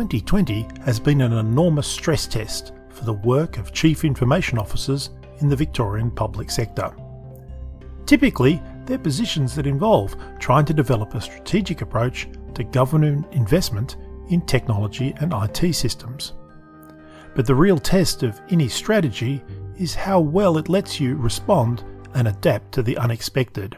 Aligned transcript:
2020 0.00 0.66
has 0.86 0.98
been 0.98 1.20
an 1.20 1.34
enormous 1.34 1.86
stress 1.86 2.26
test 2.26 2.72
for 2.88 3.04
the 3.04 3.12
work 3.12 3.58
of 3.58 3.74
Chief 3.74 4.02
Information 4.02 4.58
Officers 4.58 5.10
in 5.40 5.48
the 5.50 5.56
Victorian 5.56 6.10
public 6.10 6.50
sector. 6.50 6.90
Typically, 8.06 8.62
they're 8.86 8.96
positions 8.96 9.54
that 9.54 9.66
involve 9.66 10.16
trying 10.38 10.64
to 10.64 10.72
develop 10.72 11.14
a 11.14 11.20
strategic 11.20 11.82
approach 11.82 12.28
to 12.54 12.64
government 12.64 13.30
investment 13.32 13.98
in 14.30 14.40
technology 14.40 15.12
and 15.18 15.34
IT 15.34 15.74
systems. 15.74 16.32
But 17.34 17.44
the 17.44 17.54
real 17.54 17.76
test 17.78 18.22
of 18.22 18.40
any 18.48 18.68
strategy 18.68 19.44
is 19.78 19.94
how 19.94 20.18
well 20.18 20.56
it 20.56 20.70
lets 20.70 20.98
you 20.98 21.14
respond 21.16 21.84
and 22.14 22.26
adapt 22.26 22.72
to 22.72 22.82
the 22.82 22.96
unexpected. 22.96 23.76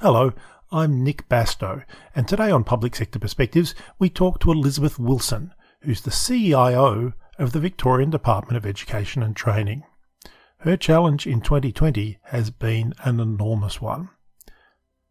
Hello, 0.00 0.34
I'm 0.72 1.02
Nick 1.02 1.28
Bastow, 1.28 1.82
and 2.14 2.28
today 2.28 2.48
on 2.48 2.62
Public 2.62 2.94
Sector 2.94 3.18
Perspectives, 3.18 3.74
we 3.98 4.08
talk 4.08 4.38
to 4.38 4.52
Elizabeth 4.52 5.00
Wilson, 5.00 5.52
who's 5.80 6.02
the 6.02 6.12
CIO 6.12 7.12
of 7.40 7.50
the 7.50 7.58
Victorian 7.58 8.10
Department 8.10 8.56
of 8.56 8.64
Education 8.64 9.20
and 9.20 9.34
Training. 9.34 9.82
Her 10.58 10.76
challenge 10.76 11.26
in 11.26 11.40
2020 11.40 12.18
has 12.26 12.50
been 12.50 12.94
an 13.02 13.18
enormous 13.18 13.80
one. 13.80 14.10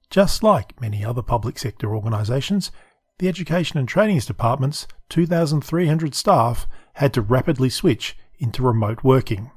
Just 0.10 0.44
like 0.44 0.80
many 0.80 1.04
other 1.04 1.22
public 1.22 1.60
sector 1.60 1.94
organisations, 1.94 2.72
the 3.18 3.28
Education 3.28 3.78
and 3.78 3.88
Training's 3.88 4.26
department's 4.26 4.88
2,300 5.10 6.16
staff 6.16 6.68
had 6.94 7.14
to 7.16 7.22
rapidly 7.22 7.70
switch 7.70 8.18
into 8.38 8.64
remote 8.64 9.04
working. 9.04 9.52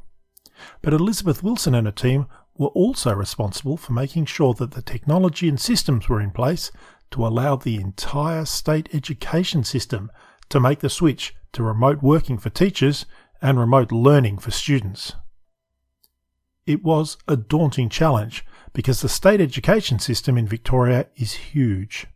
But 0.81 0.95
Elizabeth 0.95 1.45
Wilson 1.45 1.77
and 1.77 1.87
her 1.87 1.93
team 1.93 2.27
were 2.57 2.69
also 2.69 3.15
responsible 3.15 3.77
for 3.77 3.93
making 3.93 4.27
sure 4.27 4.55
that 4.55 4.73
the 4.73 4.83
technology 4.83 5.49
and 5.49 5.61
systems 5.61 6.09
were 6.09 6.21
in 6.21 6.31
place 6.31 6.71
to 7.11 7.27
allow 7.27 7.57
the 7.57 7.77
entire 7.77 8.45
state 8.45 8.89
education 8.93 9.65
system 9.65 10.11
to 10.49 10.61
make 10.61 10.81
the 10.81 10.91
switch 10.91 11.35
to 11.53 11.63
remote 11.63 12.03
working 12.03 12.39
for 12.39 12.51
teachers 12.51 13.07
and 13.41 13.59
remote 13.59 13.91
learning 13.91 14.39
for 14.39 14.51
students. 14.51 15.15
It 16.67 16.85
was 16.85 17.17
a 17.27 17.37
daunting 17.37 17.89
challenge 17.89 18.45
because 18.73 19.01
the 19.01 19.09
state 19.09 19.41
education 19.41 19.99
system 19.99 20.39
in 20.39 20.47
Victoria 20.47 21.07
is 21.17 21.33
huge. 21.33 22.07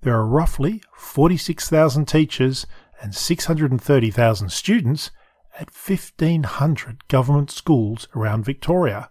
There 0.00 0.14
are 0.14 0.26
roughly 0.26 0.82
46,000 0.96 2.06
teachers 2.06 2.66
and 3.00 3.14
630,000 3.14 4.50
students 4.50 5.10
at 5.58 5.70
1,500 5.70 7.06
government 7.08 7.50
schools 7.50 8.08
around 8.16 8.44
Victoria, 8.44 9.10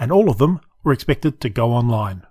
and 0.00 0.10
all 0.10 0.30
of 0.30 0.38
them 0.38 0.60
were 0.82 0.92
expected 0.92 1.40
to 1.40 1.50
go 1.50 1.70
online. 1.70 2.26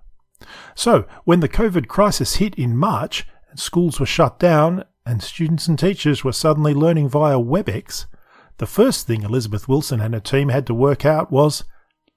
So, 0.75 1.05
when 1.23 1.39
the 1.39 1.47
COVID 1.47 1.87
crisis 1.87 2.37
hit 2.37 2.55
in 2.55 2.75
March 2.75 3.27
and 3.49 3.59
schools 3.59 3.99
were 3.99 4.05
shut 4.05 4.39
down 4.39 4.83
and 5.05 5.21
students 5.21 5.67
and 5.67 5.77
teachers 5.77 6.23
were 6.23 6.31
suddenly 6.31 6.73
learning 6.73 7.09
via 7.09 7.37
WebEx, 7.37 8.05
the 8.57 8.65
first 8.65 9.05
thing 9.05 9.23
Elizabeth 9.23 9.67
Wilson 9.67 10.01
and 10.01 10.13
her 10.13 10.19
team 10.19 10.49
had 10.49 10.65
to 10.67 10.73
work 10.73 11.05
out 11.05 11.31
was 11.31 11.63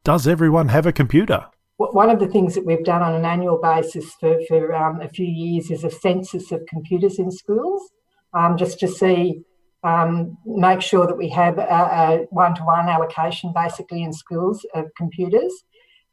does 0.04 0.26
everyone 0.26 0.68
have 0.68 0.86
a 0.86 0.92
computer? 0.92 1.46
One 1.76 2.10
of 2.10 2.20
the 2.20 2.28
things 2.28 2.54
that 2.54 2.66
we've 2.66 2.84
done 2.84 3.02
on 3.02 3.14
an 3.14 3.24
annual 3.24 3.60
basis 3.60 4.12
for, 4.20 4.38
for 4.48 4.74
um, 4.74 5.00
a 5.00 5.08
few 5.08 5.26
years 5.26 5.70
is 5.70 5.84
a 5.84 5.90
census 5.90 6.52
of 6.52 6.64
computers 6.68 7.18
in 7.18 7.30
schools, 7.30 7.90
um, 8.34 8.56
just 8.56 8.78
to 8.80 8.88
see 8.88 9.42
um, 9.84 10.38
make 10.44 10.80
sure 10.80 11.06
that 11.06 11.18
we 11.18 11.28
have 11.30 11.58
a 11.58 12.26
one 12.30 12.54
to 12.54 12.62
one 12.62 12.88
allocation 12.88 13.52
basically 13.54 14.02
in 14.02 14.12
schools 14.12 14.64
of 14.74 14.86
computers. 14.96 15.52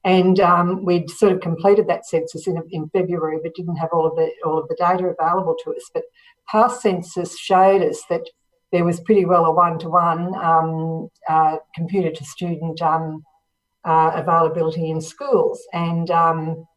And 0.06 0.40
um, 0.40 0.86
we'd 0.86 1.10
sort 1.10 1.34
of 1.34 1.42
completed 1.42 1.88
that 1.88 2.06
census 2.06 2.48
in, 2.48 2.62
in 2.72 2.90
February, 2.90 3.40
but 3.44 3.54
didn't 3.54 3.76
have 3.76 3.90
all 3.92 4.08
of 4.08 4.16
the 4.16 4.32
all 4.46 4.58
of 4.58 4.68
the 4.70 4.76
data 4.76 5.06
available 5.06 5.56
to 5.64 5.72
us. 5.72 5.90
But 5.94 6.04
past 6.50 6.82
census 6.82 7.38
showed 7.38 7.82
us 7.82 8.02
that 8.10 8.24
there 8.72 8.86
was 8.86 9.02
pretty 9.02 9.26
well 9.26 9.46
a 9.46 9.52
one 9.52 9.78
to 9.80 9.90
one 9.90 11.10
computer 11.76 12.12
to 12.12 12.26
student 12.26 12.82
um, 12.82 13.24
uh, 13.84 14.12
availability 14.16 14.90
in 14.90 15.02
schools. 15.02 15.62
And 15.74 16.10
um, 16.12 16.68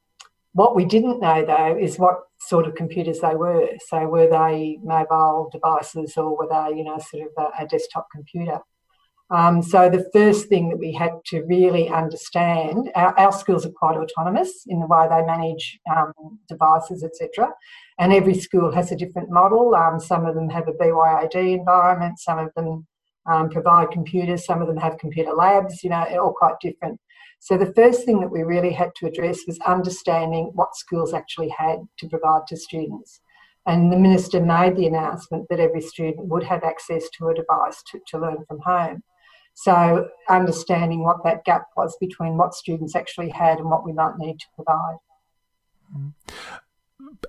what 0.52 0.74
we 0.74 0.84
didn't 0.84 1.20
know 1.20 1.44
though 1.44 1.76
is 1.78 1.98
what 1.98 2.20
sort 2.48 2.66
of 2.66 2.74
computers 2.74 3.20
they 3.20 3.34
were. 3.34 3.68
So 3.86 4.06
were 4.06 4.28
they 4.28 4.78
mobile 4.82 5.48
devices 5.52 6.16
or 6.16 6.36
were 6.36 6.48
they, 6.48 6.76
you 6.76 6.84
know, 6.84 6.98
sort 6.98 7.24
of 7.24 7.32
a, 7.38 7.64
a 7.64 7.66
desktop 7.66 8.08
computer? 8.10 8.58
Um, 9.30 9.62
so 9.62 9.88
the 9.88 10.10
first 10.12 10.48
thing 10.48 10.68
that 10.68 10.78
we 10.78 10.92
had 10.92 11.12
to 11.26 11.42
really 11.44 11.88
understand, 11.88 12.90
our, 12.94 13.18
our 13.18 13.32
schools 13.32 13.64
are 13.64 13.70
quite 13.70 13.96
autonomous 13.96 14.64
in 14.66 14.78
the 14.78 14.86
way 14.86 15.06
they 15.08 15.24
manage 15.24 15.80
um, 15.90 16.12
devices, 16.48 17.02
etc. 17.02 17.48
And 17.98 18.12
every 18.12 18.34
school 18.34 18.70
has 18.72 18.92
a 18.92 18.96
different 18.96 19.30
model. 19.30 19.74
Um, 19.74 19.98
some 19.98 20.26
of 20.26 20.34
them 20.34 20.50
have 20.50 20.68
a 20.68 20.72
BYOD 20.72 21.54
environment, 21.54 22.18
some 22.18 22.38
of 22.38 22.50
them 22.54 22.86
um, 23.24 23.48
provide 23.48 23.90
computers, 23.90 24.44
some 24.44 24.60
of 24.60 24.68
them 24.68 24.76
have 24.76 24.98
computer 24.98 25.32
labs, 25.32 25.82
you 25.82 25.88
know, 25.88 26.04
all 26.20 26.34
quite 26.36 26.60
different. 26.60 27.00
So 27.44 27.58
the 27.58 27.72
first 27.74 28.04
thing 28.04 28.20
that 28.20 28.30
we 28.30 28.44
really 28.44 28.72
had 28.72 28.94
to 28.94 29.06
address 29.06 29.40
was 29.48 29.58
understanding 29.66 30.52
what 30.54 30.76
schools 30.76 31.12
actually 31.12 31.48
had 31.48 31.80
to 31.98 32.08
provide 32.08 32.46
to 32.46 32.56
students. 32.56 33.18
And 33.66 33.90
the 33.90 33.96
minister 33.96 34.40
made 34.40 34.76
the 34.76 34.86
announcement 34.86 35.48
that 35.50 35.58
every 35.58 35.80
student 35.80 36.28
would 36.28 36.44
have 36.44 36.62
access 36.62 37.10
to 37.18 37.30
a 37.30 37.34
device 37.34 37.82
to, 37.90 37.98
to 38.06 38.18
learn 38.20 38.44
from 38.46 38.60
home. 38.60 39.02
So 39.54 40.08
understanding 40.28 41.02
what 41.02 41.24
that 41.24 41.44
gap 41.44 41.64
was 41.76 41.96
between 42.00 42.36
what 42.36 42.54
students 42.54 42.94
actually 42.94 43.30
had 43.30 43.58
and 43.58 43.68
what 43.68 43.84
we 43.84 43.92
might 43.92 44.18
need 44.18 44.38
to 44.38 44.46
provide. 44.54 44.98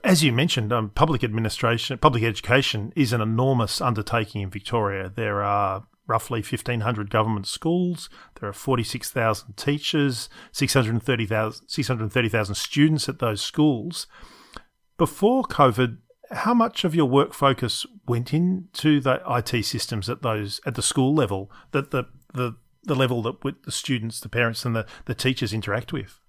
As 0.03 0.23
you 0.23 0.31
mentioned, 0.31 0.72
um, 0.72 0.91
public 0.91 1.23
administration, 1.23 1.97
public 1.97 2.22
education 2.22 2.94
is 2.96 3.13
an 3.13 3.22
enormous 3.22 3.81
undertaking 3.81 4.44
in 4.44 4.52
Victoria. 4.52 5.09
There 5.09 5.41
are 5.41 5.88
roughly 6.08 6.40
1,500 6.40 7.09
government 7.09 7.47
schools. 7.47 8.09
There 8.40 8.50
are 8.50 8.53
46,000 8.53 9.56
teachers, 9.56 10.30
630,000 10.52 11.68
630, 11.68 12.53
students 12.53 13.09
at 13.09 13.19
those 13.19 13.41
schools. 13.41 14.08
Before 14.97 15.44
COVID, 15.44 15.97
how 16.31 16.53
much 16.53 16.84
of 16.84 16.96
your 16.96 17.06
work 17.06 17.34
focus 17.34 17.86
went 18.08 18.34
into 18.34 19.00
the 19.00 19.22
IT 19.28 19.64
systems 19.66 20.09
at 20.09 20.22
those 20.22 20.59
at 20.66 20.75
the 20.75 20.81
school 20.81 21.14
level, 21.14 21.52
that 21.72 21.91
the 21.91 22.06
the, 22.34 22.56
the 22.84 22.96
level 22.96 23.22
that 23.22 23.44
with 23.44 23.64
the 23.64 23.72
students, 23.72 24.20
the 24.20 24.30
parents, 24.30 24.66
and 24.66 24.75
the, 24.75 24.85
the 25.06 25.14
teachers 25.14 25.53
interact 25.53 25.94
with? 25.94 26.20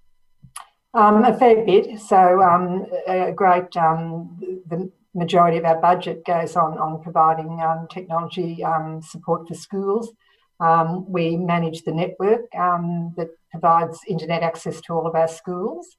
Um, 0.92 1.24
a 1.24 1.36
fair 1.36 1.64
bit. 1.64 1.98
So 1.98 2.42
um, 2.42 2.86
a 3.08 3.32
great 3.32 3.76
um, 3.76 4.38
the 4.66 4.90
majority 5.14 5.58
of 5.58 5.64
our 5.64 5.80
budget 5.80 6.24
goes 6.24 6.56
on 6.56 6.78
on 6.78 7.02
providing 7.02 7.60
um, 7.60 7.86
technology 7.90 8.64
um, 8.64 9.00
support 9.02 9.46
for 9.48 9.54
schools. 9.54 10.12
Um, 10.60 11.10
we 11.10 11.36
manage 11.36 11.82
the 11.82 11.92
network 11.92 12.54
um, 12.56 13.14
that 13.16 13.28
provides 13.50 14.00
internet 14.08 14.42
access 14.42 14.80
to 14.82 14.92
all 14.92 15.06
of 15.06 15.14
our 15.14 15.28
schools. 15.28 15.96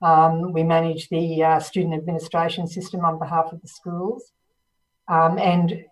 Um, 0.00 0.52
we 0.52 0.62
manage 0.62 1.08
the 1.08 1.42
uh, 1.42 1.60
student 1.60 1.94
administration 1.94 2.66
system 2.66 3.04
on 3.04 3.18
behalf 3.18 3.52
of 3.52 3.60
the 3.60 3.68
schools. 3.68 4.32
And 5.08 5.84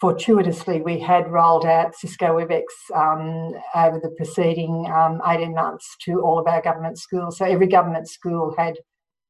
fortuitously, 0.00 0.82
we 0.82 0.98
had 0.98 1.30
rolled 1.30 1.64
out 1.64 1.94
Cisco 1.94 2.26
WebEx 2.38 2.64
over 3.74 4.00
the 4.00 4.10
preceding 4.16 4.86
18 5.26 5.54
months 5.54 5.96
to 6.02 6.20
all 6.20 6.38
of 6.38 6.46
our 6.46 6.60
government 6.60 6.98
schools. 6.98 7.38
So 7.38 7.44
every 7.44 7.68
government 7.68 8.08
school 8.08 8.54
had 8.58 8.74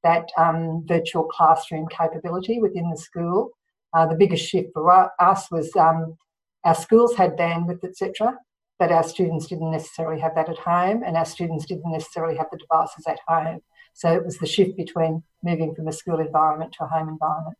that 0.04 0.28
um, 0.38 0.84
virtual 0.86 1.24
classroom 1.24 1.88
capability 1.88 2.60
within 2.60 2.88
the 2.90 2.96
school. 2.96 3.50
Uh, 3.92 4.06
the 4.06 4.14
biggest 4.14 4.46
shift 4.48 4.68
for 4.72 5.10
us 5.20 5.50
was 5.50 5.74
um, 5.76 6.16
our 6.64 6.74
schools 6.74 7.14
had 7.16 7.36
bandwidth, 7.36 7.82
etc., 7.84 8.38
but 8.78 8.92
our 8.92 9.02
students 9.04 9.46
didn't 9.46 9.70
necessarily 9.70 10.20
have 10.20 10.34
that 10.34 10.48
at 10.48 10.58
home, 10.58 11.02
and 11.04 11.16
our 11.16 11.24
students 11.24 11.64
didn't 11.64 11.90
necessarily 11.90 12.36
have 12.36 12.46
the 12.50 12.58
devices 12.58 13.04
at 13.08 13.18
home. 13.26 13.60
So 13.92 14.12
it 14.12 14.24
was 14.24 14.38
the 14.38 14.46
shift 14.46 14.76
between 14.76 15.22
moving 15.42 15.74
from 15.74 15.88
a 15.88 15.92
school 15.92 16.20
environment 16.20 16.72
to 16.78 16.84
a 16.84 16.88
home 16.88 17.08
environment. 17.08 17.56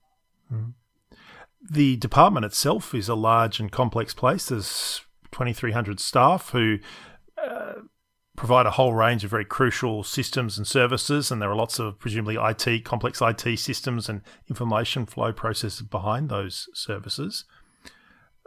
Mm. 0.52 0.72
The 1.70 1.96
department 1.96 2.44
itself 2.44 2.94
is 2.94 3.08
a 3.08 3.14
large 3.14 3.60
and 3.60 3.70
complex 3.70 4.12
place. 4.12 4.46
There's 4.46 5.02
2,300 5.30 6.00
staff 6.00 6.50
who 6.50 6.78
uh, 7.42 7.74
provide 8.36 8.66
a 8.66 8.72
whole 8.72 8.94
range 8.94 9.25
of 9.25 9.31
very 9.31 9.44
crucial 9.44 10.02
systems 10.02 10.58
and 10.58 10.66
services, 10.66 11.31
and 11.31 11.40
there 11.40 11.50
are 11.50 11.56
lots 11.56 11.78
of 11.78 11.98
presumably 11.98 12.36
IT, 12.36 12.84
complex 12.84 13.20
IT 13.22 13.58
systems 13.58 14.08
and 14.08 14.22
information 14.48 15.06
flow 15.06 15.32
processes 15.32 15.82
behind 15.82 16.28
those 16.28 16.69
services. 16.75 17.44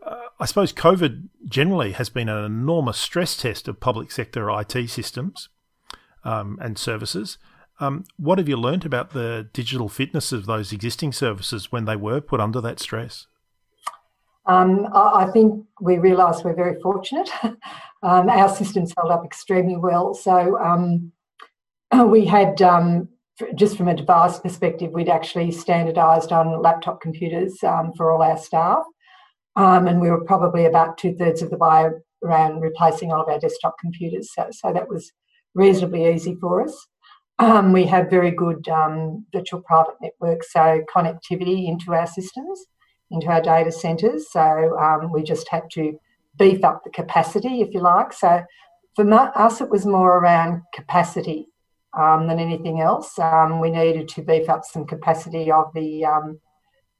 Uh, 0.05 0.15
I 0.39 0.45
suppose 0.45 0.73
COVID 0.73 1.29
generally 1.45 1.93
has 1.93 2.09
been 2.09 2.29
an 2.29 2.43
enormous 2.43 2.97
stress 2.97 3.35
test 3.35 3.67
of 3.67 3.79
public 3.79 4.11
sector 4.11 4.49
IT 4.49 4.89
systems 4.89 5.49
um, 6.23 6.57
and 6.61 6.77
services. 6.77 7.37
Um, 7.79 8.05
what 8.17 8.37
have 8.39 8.49
you 8.49 8.57
learnt 8.57 8.85
about 8.85 9.11
the 9.11 9.49
digital 9.53 9.87
fitness 9.87 10.31
of 10.31 10.45
those 10.45 10.73
existing 10.73 11.13
services 11.13 11.71
when 11.71 11.85
they 11.85 11.95
were 11.95 12.21
put 12.21 12.39
under 12.39 12.59
that 12.61 12.79
stress? 12.79 13.27
Um, 14.47 14.87
I, 14.93 15.25
I, 15.25 15.31
think 15.31 15.65
we 15.81 15.97
realise 15.97 16.43
we're 16.43 16.55
very 16.55 16.79
fortunate. 16.81 17.29
um, 17.43 18.29
our 18.29 18.49
systems 18.49 18.93
held 18.97 19.11
up 19.11 19.25
extremely 19.25 19.75
well. 19.75 20.13
So 20.13 20.57
um, 20.59 21.11
we 22.09 22.25
had 22.25 22.61
um, 22.61 23.09
just 23.55 23.77
from 23.77 23.87
a 23.87 23.95
device 23.95 24.39
perspective, 24.39 24.91
we'd 24.91 25.09
actually 25.09 25.51
standardised 25.51 26.31
on 26.31 26.61
laptop 26.61 27.01
computers 27.01 27.63
um, 27.63 27.93
for 27.95 28.11
all 28.11 28.21
our 28.21 28.37
staff. 28.37 28.83
Um, 29.55 29.87
and 29.87 29.99
we 29.99 30.09
were 30.09 30.23
probably 30.23 30.65
about 30.65 30.97
two 30.97 31.15
thirds 31.15 31.41
of 31.41 31.49
the 31.49 31.57
way 31.57 31.89
around 32.23 32.61
replacing 32.61 33.11
all 33.11 33.21
of 33.21 33.29
our 33.29 33.39
desktop 33.39 33.75
computers. 33.79 34.31
So, 34.33 34.47
so 34.51 34.73
that 34.73 34.87
was 34.87 35.11
reasonably 35.55 36.13
easy 36.13 36.35
for 36.39 36.63
us. 36.63 36.87
Um, 37.39 37.71
we 37.71 37.85
have 37.85 38.09
very 38.09 38.31
good 38.31 38.67
um, 38.67 39.25
virtual 39.33 39.61
private 39.61 39.95
networks, 40.01 40.51
so 40.51 40.83
connectivity 40.95 41.67
into 41.67 41.93
our 41.93 42.07
systems, 42.07 42.65
into 43.11 43.27
our 43.27 43.41
data 43.41 43.71
centres. 43.71 44.31
So 44.31 44.77
um, 44.77 45.11
we 45.11 45.23
just 45.23 45.47
had 45.49 45.69
to 45.71 45.99
beef 46.37 46.63
up 46.63 46.83
the 46.83 46.89
capacity, 46.89 47.61
if 47.61 47.73
you 47.73 47.79
like. 47.79 48.13
So 48.13 48.43
for 48.95 49.11
us, 49.13 49.61
it 49.61 49.69
was 49.69 49.85
more 49.85 50.17
around 50.17 50.61
capacity 50.73 51.47
um, 51.97 52.27
than 52.27 52.39
anything 52.39 52.81
else. 52.81 53.17
Um, 53.19 53.59
we 53.59 53.71
needed 53.71 54.07
to 54.09 54.21
beef 54.21 54.49
up 54.49 54.65
some 54.65 54.85
capacity 54.85 55.51
of 55.51 55.71
the 55.73 56.05
um, 56.05 56.39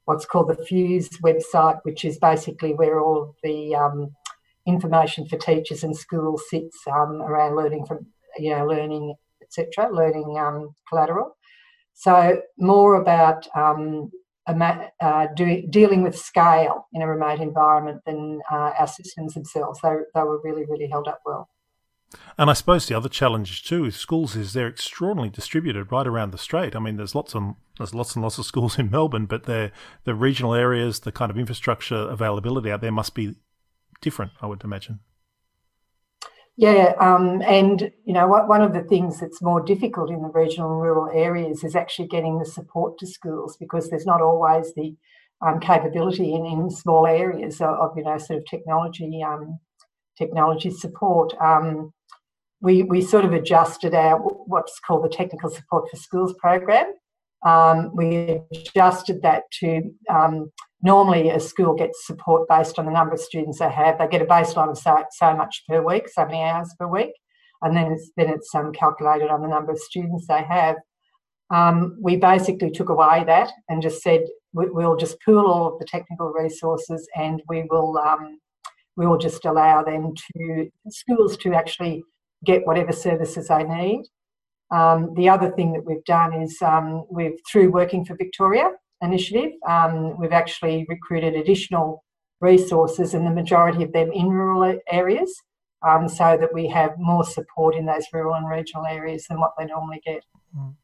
what's 0.04 0.24
called 0.24 0.48
the 0.48 0.64
Fuse 0.64 1.08
website, 1.22 1.78
which 1.82 2.04
is 2.04 2.18
basically 2.18 2.74
where 2.74 3.00
all 3.00 3.34
the 3.42 3.74
um, 3.74 4.14
information 4.66 5.26
for 5.26 5.36
teachers 5.36 5.84
and 5.84 5.96
schools 5.96 6.44
sits 6.48 6.78
um, 6.90 7.22
around 7.22 7.56
learning 7.56 7.84
from 7.84 8.06
you 8.38 8.50
know 8.50 8.66
learning 8.66 9.14
etc. 9.42 9.90
Learning 9.92 10.70
collateral. 10.88 11.36
So 11.94 12.42
more 12.58 12.94
about 12.94 13.46
uh, 14.48 15.26
do, 15.34 15.66
dealing 15.68 16.02
with 16.02 16.16
scale 16.16 16.86
in 16.92 17.02
a 17.02 17.06
remote 17.06 17.40
environment 17.40 18.02
than 18.06 18.40
uh, 18.50 18.72
our 18.78 18.86
systems 18.86 19.34
themselves. 19.34 19.80
They, 19.82 19.94
they 20.14 20.22
were 20.22 20.40
really, 20.42 20.64
really 20.64 20.88
held 20.88 21.08
up 21.08 21.20
well. 21.24 21.48
And 22.38 22.48
I 22.48 22.54
suppose 22.54 22.86
the 22.86 22.96
other 22.96 23.08
challenge 23.08 23.64
too 23.64 23.82
with 23.82 23.94
schools 23.94 24.34
is 24.34 24.52
they're 24.52 24.68
extraordinarily 24.68 25.30
distributed 25.30 25.92
right 25.92 26.06
around 26.06 26.30
the 26.30 26.38
strait. 26.38 26.74
I 26.74 26.78
mean, 26.78 26.96
there's 26.96 27.14
lots 27.14 27.34
of 27.34 27.54
there's 27.76 27.94
lots 27.94 28.14
and 28.14 28.22
lots 28.22 28.38
of 28.38 28.46
schools 28.46 28.78
in 28.78 28.90
Melbourne, 28.90 29.26
but 29.26 29.44
the 29.44 29.70
regional 30.14 30.54
areas, 30.54 31.00
the 31.00 31.12
kind 31.12 31.30
of 31.30 31.38
infrastructure 31.38 32.08
availability 32.08 32.70
out 32.70 32.80
there 32.80 32.92
must 32.92 33.14
be 33.14 33.36
different. 34.00 34.32
I 34.40 34.46
would 34.46 34.64
imagine. 34.64 35.00
Yeah, 36.58 36.94
um, 36.98 37.40
and 37.42 37.92
you 38.04 38.12
know 38.12 38.26
one 38.26 38.62
of 38.62 38.74
the 38.74 38.82
things 38.82 39.20
that's 39.20 39.40
more 39.40 39.62
difficult 39.62 40.10
in 40.10 40.22
the 40.22 40.28
regional 40.28 40.72
and 40.72 40.82
rural 40.82 41.08
areas 41.16 41.62
is 41.62 41.76
actually 41.76 42.08
getting 42.08 42.36
the 42.36 42.44
support 42.44 42.98
to 42.98 43.06
schools 43.06 43.56
because 43.56 43.88
there's 43.88 44.06
not 44.06 44.20
always 44.20 44.74
the 44.74 44.96
um, 45.40 45.60
capability 45.60 46.34
in, 46.34 46.44
in 46.44 46.68
small 46.68 47.06
areas 47.06 47.60
of, 47.60 47.68
of, 47.68 47.96
you 47.96 48.02
know 48.02 48.18
sort 48.18 48.40
of 48.40 48.44
technology 48.46 49.22
um, 49.22 49.60
technology 50.18 50.70
support. 50.70 51.32
Um, 51.40 51.92
we, 52.60 52.82
we 52.82 53.02
sort 53.02 53.24
of 53.24 53.32
adjusted 53.32 53.94
our 53.94 54.18
what's 54.18 54.80
called 54.80 55.04
the 55.04 55.08
Technical 55.08 55.50
Support 55.50 55.88
for 55.88 55.96
Schools 55.96 56.34
program. 56.40 56.92
Um, 57.46 57.94
we 57.94 58.40
adjusted 58.52 59.22
that 59.22 59.44
to 59.60 59.94
um, 60.10 60.50
normally 60.82 61.30
a 61.30 61.40
school 61.40 61.74
gets 61.74 62.06
support 62.06 62.48
based 62.48 62.78
on 62.78 62.86
the 62.86 62.92
number 62.92 63.14
of 63.14 63.20
students 63.20 63.58
they 63.58 63.70
have. 63.70 63.98
They 63.98 64.08
get 64.08 64.22
a 64.22 64.26
baseline 64.26 64.70
of 64.70 64.78
so, 64.78 65.04
so 65.12 65.34
much 65.34 65.64
per 65.68 65.82
week, 65.82 66.08
so 66.08 66.24
many 66.24 66.42
hours 66.42 66.74
per 66.78 66.86
week, 66.86 67.12
and 67.62 67.76
then 67.76 67.92
it's, 67.92 68.10
then 68.16 68.28
it's 68.28 68.54
um, 68.54 68.72
calculated 68.72 69.30
on 69.30 69.42
the 69.42 69.48
number 69.48 69.72
of 69.72 69.78
students 69.78 70.26
they 70.26 70.42
have. 70.42 70.76
Um, 71.50 71.96
we 72.00 72.16
basically 72.16 72.70
took 72.70 72.90
away 72.90 73.24
that 73.26 73.50
and 73.68 73.82
just 73.82 74.02
said 74.02 74.20
we, 74.52 74.68
will 74.68 74.96
just 74.96 75.16
pool 75.24 75.46
all 75.46 75.72
of 75.72 75.78
the 75.78 75.86
technical 75.86 76.28
resources 76.28 77.08
and 77.16 77.42
we 77.48 77.64
will 77.70 77.96
um, 77.98 78.38
we 78.96 79.06
will 79.06 79.16
just 79.16 79.44
allow 79.44 79.82
them 79.82 80.12
to 80.36 80.68
schools 80.90 81.36
to 81.38 81.54
actually 81.54 82.02
get 82.44 82.66
whatever 82.66 82.92
services 82.92 83.48
they 83.48 83.62
need. 83.62 84.02
Um, 84.70 85.14
the 85.14 85.28
other 85.28 85.50
thing 85.52 85.72
that 85.72 85.86
we've 85.86 86.04
done 86.04 86.34
is 86.34 86.58
um, 86.60 87.04
we've 87.10 87.38
through 87.50 87.70
Working 87.70 88.04
for 88.04 88.14
Victoria 88.16 88.72
initiative, 89.02 89.52
um, 89.66 90.18
we've 90.18 90.32
actually 90.32 90.86
recruited 90.88 91.34
additional 91.34 92.04
resources, 92.40 93.14
and 93.14 93.26
the 93.26 93.30
majority 93.30 93.82
of 93.82 93.92
them 93.92 94.10
in 94.12 94.28
rural 94.28 94.78
areas, 94.90 95.34
um, 95.86 96.08
so 96.08 96.36
that 96.36 96.52
we 96.52 96.68
have 96.68 96.92
more 96.98 97.24
support 97.24 97.74
in 97.74 97.86
those 97.86 98.06
rural 98.12 98.34
and 98.34 98.48
regional 98.48 98.86
areas 98.86 99.26
than 99.28 99.40
what 99.40 99.52
they 99.58 99.64
normally 99.64 100.00
get. 100.04 100.24
Mm. 100.56 100.74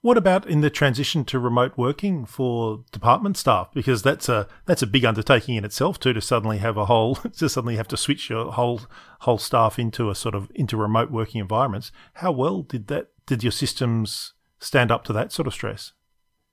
What 0.00 0.16
about 0.16 0.46
in 0.46 0.60
the 0.60 0.70
transition 0.70 1.24
to 1.26 1.38
remote 1.38 1.72
working 1.76 2.26
for 2.26 2.84
department 2.92 3.36
staff? 3.36 3.70
Because 3.74 4.02
that's 4.02 4.28
a 4.28 4.46
that's 4.64 4.82
a 4.82 4.86
big 4.86 5.04
undertaking 5.04 5.56
in 5.56 5.64
itself 5.64 5.98
too. 5.98 6.12
To 6.12 6.20
suddenly 6.20 6.58
have 6.58 6.76
a 6.76 6.86
whole 6.86 7.14
to 7.38 7.48
suddenly 7.48 7.76
have 7.76 7.88
to 7.88 7.96
switch 7.96 8.30
your 8.30 8.52
whole 8.52 8.82
whole 9.20 9.38
staff 9.38 9.78
into 9.78 10.10
a 10.10 10.14
sort 10.14 10.34
of 10.34 10.50
into 10.54 10.76
remote 10.76 11.10
working 11.10 11.40
environments. 11.40 11.92
How 12.14 12.32
well 12.32 12.62
did 12.62 12.86
that 12.88 13.08
did 13.26 13.42
your 13.42 13.52
systems 13.52 14.34
stand 14.60 14.90
up 14.90 15.04
to 15.04 15.12
that 15.12 15.32
sort 15.32 15.46
of 15.46 15.54
stress? 15.54 15.92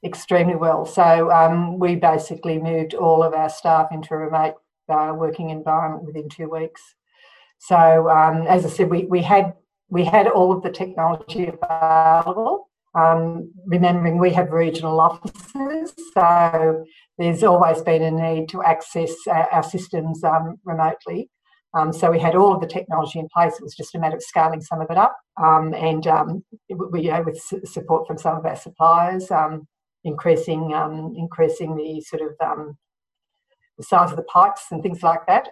Extremely 0.04 0.56
well. 0.56 0.86
So 0.86 1.32
um, 1.32 1.80
we 1.80 1.96
basically 1.96 2.60
moved 2.60 2.94
all 2.94 3.24
of 3.24 3.34
our 3.34 3.50
staff 3.50 3.88
into 3.92 4.14
a 4.14 4.18
remote 4.18 4.56
uh, 4.90 5.14
working 5.16 5.50
environment 5.50 6.04
within 6.04 6.28
two 6.28 6.50
weeks. 6.50 6.82
So 7.60 8.10
um, 8.10 8.42
as 8.48 8.66
I 8.66 8.70
said, 8.70 8.90
we, 8.90 9.06
we 9.06 9.22
had 9.22 9.54
we 9.90 10.04
had 10.04 10.28
all 10.28 10.52
of 10.52 10.64
the 10.64 10.72
technology 10.72 11.48
available. 11.48 12.70
Um, 12.96 13.52
remembering 13.66 14.20
we 14.20 14.32
have 14.34 14.52
regional 14.52 15.00
offices, 15.00 15.94
so 16.14 16.86
there's 17.18 17.44
always 17.44 17.82
been 17.82 18.04
a 18.04 18.12
need 18.12 18.50
to 18.50 18.62
access 18.62 19.12
our, 19.28 19.50
our 19.52 19.64
systems 19.64 20.24
um, 20.24 20.60
remotely. 20.64 21.30
Um, 21.76 21.92
so 21.92 22.12
we 22.12 22.20
had 22.20 22.36
all 22.36 22.54
of 22.54 22.62
the 22.62 22.68
technology 22.68 23.18
in 23.18 23.28
place. 23.34 23.54
It 23.54 23.64
was 23.64 23.76
just 23.76 23.96
a 23.96 24.00
matter 24.00 24.18
of 24.18 24.24
scaling 24.24 24.62
some 24.62 24.82
of 24.82 24.92
it 24.92 24.98
up, 24.98 25.16
um, 25.42 25.74
and 25.74 26.06
um, 26.06 26.44
we, 26.92 27.04
you 27.04 27.12
know, 27.12 27.24
with 27.24 27.42
support 27.68 28.06
from 28.06 28.18
some 28.18 28.38
of 28.38 28.46
our 28.46 28.56
suppliers, 28.56 29.32
um, 29.32 29.68
increasing 30.04 30.72
increasing 31.18 31.76
the 31.76 32.02
sort 32.02 32.22
of 32.22 32.36
the 33.78 33.84
size 33.84 34.12
of 34.12 34.18
the 34.18 34.24
pipes 34.24 34.66
and 34.72 34.82
things 34.84 35.02
like 35.04 35.26
that. 35.28 35.50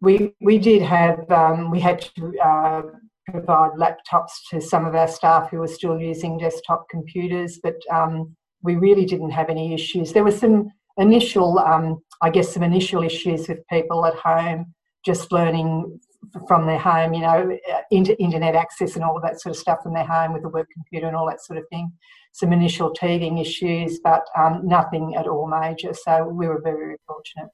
we 0.00 0.34
we 0.40 0.58
did 0.58 0.82
have 0.82 1.26
we 1.70 1.80
had 1.80 2.00
to 2.16 2.38
uh, 2.38 2.82
provide 3.26 3.72
laptops 3.72 4.32
to 4.50 4.60
some 4.60 4.84
of 4.84 4.94
our 4.94 5.08
staff 5.08 5.50
who 5.50 5.58
were 5.58 5.68
still 5.68 5.98
using 5.98 6.38
desktop 6.38 6.88
computers, 6.90 7.58
but 7.62 7.76
um, 7.92 8.34
we 8.62 8.76
really 8.76 9.04
didn't 9.04 9.30
have 9.30 9.50
any 9.50 9.74
issues. 9.74 10.12
There 10.12 10.24
were 10.24 10.30
some 10.30 10.70
initial, 10.96 11.58
um, 11.58 12.00
I 12.22 12.30
guess, 12.30 12.52
some 12.52 12.62
initial 12.62 13.02
issues 13.02 13.48
with 13.48 13.66
people 13.68 14.04
at 14.06 14.14
home 14.14 14.74
just 15.04 15.32
learning 15.32 16.00
from 16.48 16.66
their 16.66 16.78
home, 16.78 17.14
you 17.14 17.20
know, 17.20 17.56
uh, 17.72 17.80
internet 17.90 18.54
access 18.54 18.96
and 18.96 19.04
all 19.04 19.16
of 19.16 19.22
that 19.22 19.40
sort 19.40 19.54
of 19.54 19.60
stuff 19.60 19.82
from 19.82 19.94
their 19.94 20.06
home 20.06 20.32
with 20.32 20.42
the 20.42 20.48
work 20.48 20.68
computer 20.72 21.06
and 21.06 21.16
all 21.16 21.26
that 21.26 21.40
sort 21.44 21.58
of 21.58 21.68
thing. 21.68 21.92
Some 22.32 22.52
initial 22.52 22.90
teething 22.90 23.38
issues, 23.38 24.00
but 24.00 24.26
um, 24.36 24.66
nothing 24.66 25.14
at 25.16 25.26
all 25.26 25.46
major. 25.46 25.94
So 25.94 26.26
we 26.26 26.46
were 26.48 26.60
very, 26.60 26.76
very 26.76 26.96
fortunate. 27.06 27.50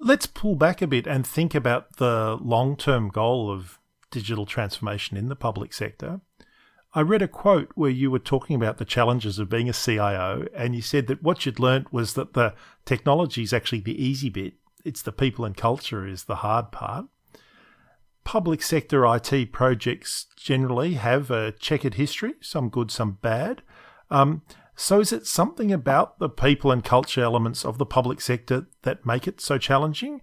Let's 0.00 0.26
pull 0.26 0.54
back 0.54 0.80
a 0.82 0.86
bit 0.86 1.06
and 1.06 1.26
think 1.26 1.54
about 1.54 1.96
the 1.96 2.38
long 2.40 2.76
term 2.76 3.08
goal 3.08 3.50
of 3.50 3.78
digital 4.10 4.46
transformation 4.46 5.16
in 5.16 5.28
the 5.28 5.36
public 5.36 5.72
sector. 5.72 6.20
I 6.94 7.02
read 7.02 7.20
a 7.20 7.28
quote 7.28 7.70
where 7.74 7.90
you 7.90 8.10
were 8.10 8.18
talking 8.18 8.56
about 8.56 8.78
the 8.78 8.84
challenges 8.84 9.38
of 9.38 9.50
being 9.50 9.68
a 9.68 9.74
CIO, 9.74 10.46
and 10.54 10.74
you 10.74 10.80
said 10.80 11.06
that 11.08 11.22
what 11.22 11.44
you'd 11.44 11.58
learnt 11.58 11.92
was 11.92 12.14
that 12.14 12.32
the 12.32 12.54
technology 12.86 13.42
is 13.42 13.52
actually 13.52 13.80
the 13.80 14.02
easy 14.02 14.30
bit, 14.30 14.54
it's 14.84 15.02
the 15.02 15.12
people 15.12 15.44
and 15.44 15.56
culture 15.56 16.06
is 16.06 16.24
the 16.24 16.36
hard 16.36 16.72
part. 16.72 17.06
Public 18.28 18.60
sector 18.62 19.06
IT 19.06 19.52
projects 19.52 20.26
generally 20.36 20.94
have 20.96 21.30
a 21.30 21.52
checkered 21.52 21.94
history, 21.94 22.34
some 22.42 22.68
good, 22.68 22.90
some 22.90 23.12
bad. 23.22 23.62
Um, 24.10 24.42
so, 24.76 25.00
is 25.00 25.14
it 25.14 25.26
something 25.26 25.72
about 25.72 26.18
the 26.18 26.28
people 26.28 26.70
and 26.70 26.84
culture 26.84 27.22
elements 27.22 27.64
of 27.64 27.78
the 27.78 27.86
public 27.86 28.20
sector 28.20 28.66
that 28.82 29.06
make 29.06 29.26
it 29.26 29.40
so 29.40 29.56
challenging? 29.56 30.20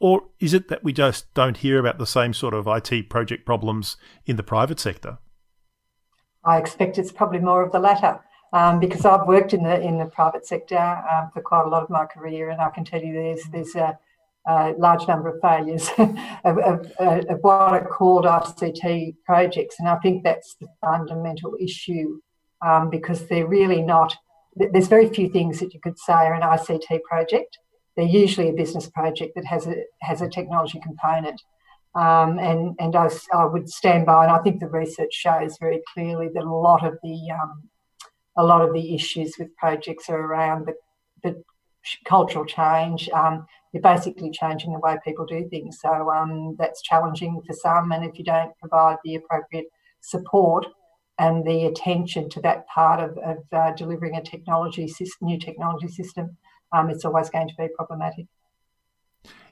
Or 0.00 0.22
is 0.40 0.52
it 0.52 0.66
that 0.66 0.82
we 0.82 0.92
just 0.92 1.32
don't 1.32 1.58
hear 1.58 1.78
about 1.78 1.98
the 1.98 2.08
same 2.08 2.34
sort 2.34 2.54
of 2.54 2.66
IT 2.66 3.08
project 3.08 3.46
problems 3.46 3.98
in 4.26 4.34
the 4.34 4.42
private 4.42 4.80
sector? 4.80 5.18
I 6.44 6.58
expect 6.58 6.98
it's 6.98 7.12
probably 7.12 7.38
more 7.38 7.62
of 7.62 7.70
the 7.70 7.78
latter. 7.78 8.18
Um, 8.52 8.80
because 8.80 9.04
I've 9.04 9.28
worked 9.28 9.54
in 9.54 9.62
the 9.62 9.80
in 9.80 9.98
the 9.98 10.06
private 10.06 10.44
sector 10.44 10.76
um, 11.08 11.30
for 11.32 11.40
quite 11.40 11.66
a 11.66 11.68
lot 11.68 11.84
of 11.84 11.90
my 11.90 12.04
career, 12.04 12.50
and 12.50 12.60
I 12.60 12.70
can 12.70 12.84
tell 12.84 13.00
you 13.00 13.12
there's 13.12 13.44
there's 13.52 13.76
a, 13.76 13.96
a 14.46 14.74
large 14.78 15.06
number 15.08 15.28
of 15.28 15.40
failures 15.40 15.88
of, 15.98 16.58
of, 16.58 16.90
of, 16.98 17.38
what 17.40 17.72
are 17.72 17.86
called 17.86 18.24
ICT 18.24 19.16
projects, 19.24 19.76
and 19.78 19.88
I 19.88 19.96
think 19.96 20.22
that's 20.22 20.56
the 20.60 20.68
fundamental 20.80 21.56
issue 21.60 22.20
um, 22.64 22.90
because 22.90 23.26
they're 23.26 23.46
really 23.46 23.82
not. 23.82 24.14
There's 24.56 24.88
very 24.88 25.08
few 25.08 25.30
things 25.30 25.58
that 25.60 25.74
you 25.74 25.80
could 25.80 25.98
say 25.98 26.12
are 26.12 26.34
an 26.34 26.42
ICT 26.42 27.02
project 27.02 27.58
they're 27.96 28.06
usually 28.06 28.48
a 28.48 28.52
business 28.52 28.88
project 28.88 29.34
that 29.36 29.44
has 29.44 29.66
a 29.66 29.76
has 30.00 30.20
a 30.20 30.28
technology 30.28 30.80
component. 30.80 31.40
Um, 31.94 32.38
and 32.40 32.74
and 32.80 32.96
I, 32.96 33.08
I, 33.32 33.44
would 33.44 33.68
stand 33.68 34.04
by, 34.04 34.24
and 34.24 34.32
I 34.32 34.38
think 34.40 34.58
the 34.58 34.66
research 34.66 35.12
shows 35.14 35.56
very 35.60 35.80
clearly 35.92 36.28
that 36.34 36.42
a 36.42 36.52
lot 36.52 36.84
of 36.84 36.98
the 37.04 37.30
um, 37.30 37.68
a 38.36 38.44
lot 38.44 38.62
of 38.62 38.74
the 38.74 38.94
issues 38.94 39.36
with 39.38 39.54
projects 39.56 40.08
are 40.08 40.20
around 40.20 40.66
the, 40.66 40.74
the 41.22 41.44
cultural 42.04 42.44
change. 42.44 43.08
Um, 43.10 43.46
you're 43.72 43.82
basically 43.82 44.30
changing 44.30 44.72
the 44.72 44.78
way 44.78 44.96
people 45.04 45.26
do 45.26 45.48
things, 45.48 45.78
so 45.80 46.10
um, 46.10 46.56
that's 46.58 46.82
challenging 46.82 47.42
for 47.46 47.52
some. 47.52 47.92
And 47.92 48.04
if 48.04 48.18
you 48.18 48.24
don't 48.24 48.56
provide 48.58 48.96
the 49.04 49.16
appropriate 49.16 49.66
support, 50.00 50.66
and 51.18 51.44
the 51.44 51.66
attention 51.66 52.28
to 52.30 52.40
that 52.40 52.66
part 52.66 53.00
of, 53.00 53.16
of 53.18 53.38
uh, 53.52 53.72
delivering 53.72 54.16
a 54.16 54.22
technology 54.22 54.88
system, 54.88 55.28
new 55.28 55.38
technology 55.38 55.88
system, 55.88 56.36
um, 56.72 56.90
it's 56.90 57.04
always 57.04 57.30
going 57.30 57.48
to 57.48 57.54
be 57.56 57.68
problematic. 57.76 58.26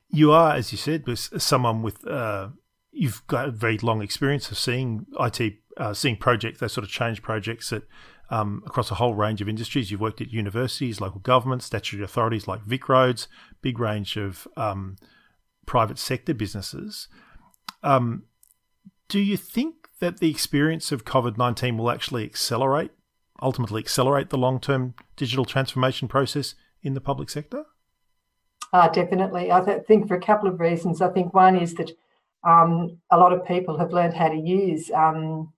You 0.09 0.33
are, 0.33 0.55
as 0.55 0.73
you 0.73 0.79
said, 0.79 1.05
someone 1.17 1.83
with 1.83 2.07
uh, 2.07 2.49
you've 2.91 3.27
got 3.27 3.49
a 3.49 3.51
very 3.51 3.79
long 3.79 4.03
experience 4.03 4.51
of 4.51 4.59
seeing 4.59 5.07
IT, 5.19 5.55
uh, 5.77 5.95
seeing 5.95 6.17
projects, 6.17 6.61
those 6.61 6.73
sort 6.73 6.85
of 6.85 6.91
change 6.91 7.23
projects 7.23 7.71
that 7.71 7.85
um, 8.33 8.63
across 8.67 8.91
a 8.91 8.95
whole 8.95 9.15
range 9.15 9.43
of 9.43 9.49
industries. 9.49 9.91
You've 9.91 10.01
worked 10.01 10.23
at 10.23 10.33
universities, 10.33 11.03
local 11.03 11.21
governments, 11.21 11.67
statutory 11.67 12.03
authorities 12.03 12.49
like 12.49 12.63
Vic 12.63 12.85
VicRoads, 12.85 13.27
big 13.61 13.79
range 13.79 14.17
of 14.17 14.49
um, 14.57 14.97
private 15.67 15.99
sector 15.99 16.33
businesses. 16.33 17.09
Um, 17.83 18.25
do 19.09 19.21
you 19.21 19.37
think 19.37 19.89
that 20.01 20.19
the 20.19 20.31
experience 20.31 20.91
of 20.91 21.05
COVID 21.05 21.37
19 21.37 21.77
will 21.77 21.91
actually 21.91 22.25
accelerate, 22.25 22.93
ultimately 23.43 23.81
accelerate 23.81 24.31
the 24.31 24.39
long 24.39 24.59
term 24.61 24.95
digital 25.15 25.45
transformation 25.45 26.09
process 26.09 26.55
in 26.83 26.95
the 26.95 27.03
public 27.03 27.29
sector? 27.29 27.67
Uh, 28.73 28.89
definitely. 28.89 29.53
I 29.53 29.63
th- 29.63 29.83
think 29.87 30.09
for 30.09 30.17
a 30.17 30.21
couple 30.21 30.49
of 30.49 30.59
reasons. 30.59 31.03
I 31.03 31.11
think 31.11 31.35
one 31.35 31.57
is 31.57 31.75
that 31.75 31.91
um, 32.45 32.97
a 33.11 33.19
lot 33.19 33.35
of 33.35 33.45
people 33.45 33.77
have 33.79 33.93
learned 33.93 34.15
how 34.15 34.31
to 34.31 34.39
use 34.39 34.91
um, 34.91 35.53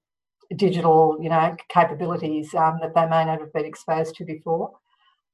digital, 0.57 1.19
you 1.21 1.29
know, 1.29 1.57
capabilities 1.69 2.55
um, 2.55 2.79
that 2.81 2.95
they 2.95 3.07
may 3.07 3.25
not 3.25 3.41
have 3.41 3.53
been 3.53 3.65
exposed 3.65 4.15
to 4.17 4.25
before. 4.25 4.73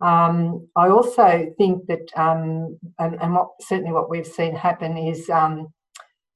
Um, 0.01 0.69
I 0.77 0.89
also 0.89 1.53
think 1.59 1.87
that, 1.87 2.11
um, 2.17 2.79
and, 2.99 3.21
and, 3.21 3.35
what 3.35 3.49
certainly 3.61 3.93
what 3.93 4.09
we've 4.09 4.27
seen 4.27 4.55
happen 4.55 4.97
is 4.97 5.29
um, 5.29 5.69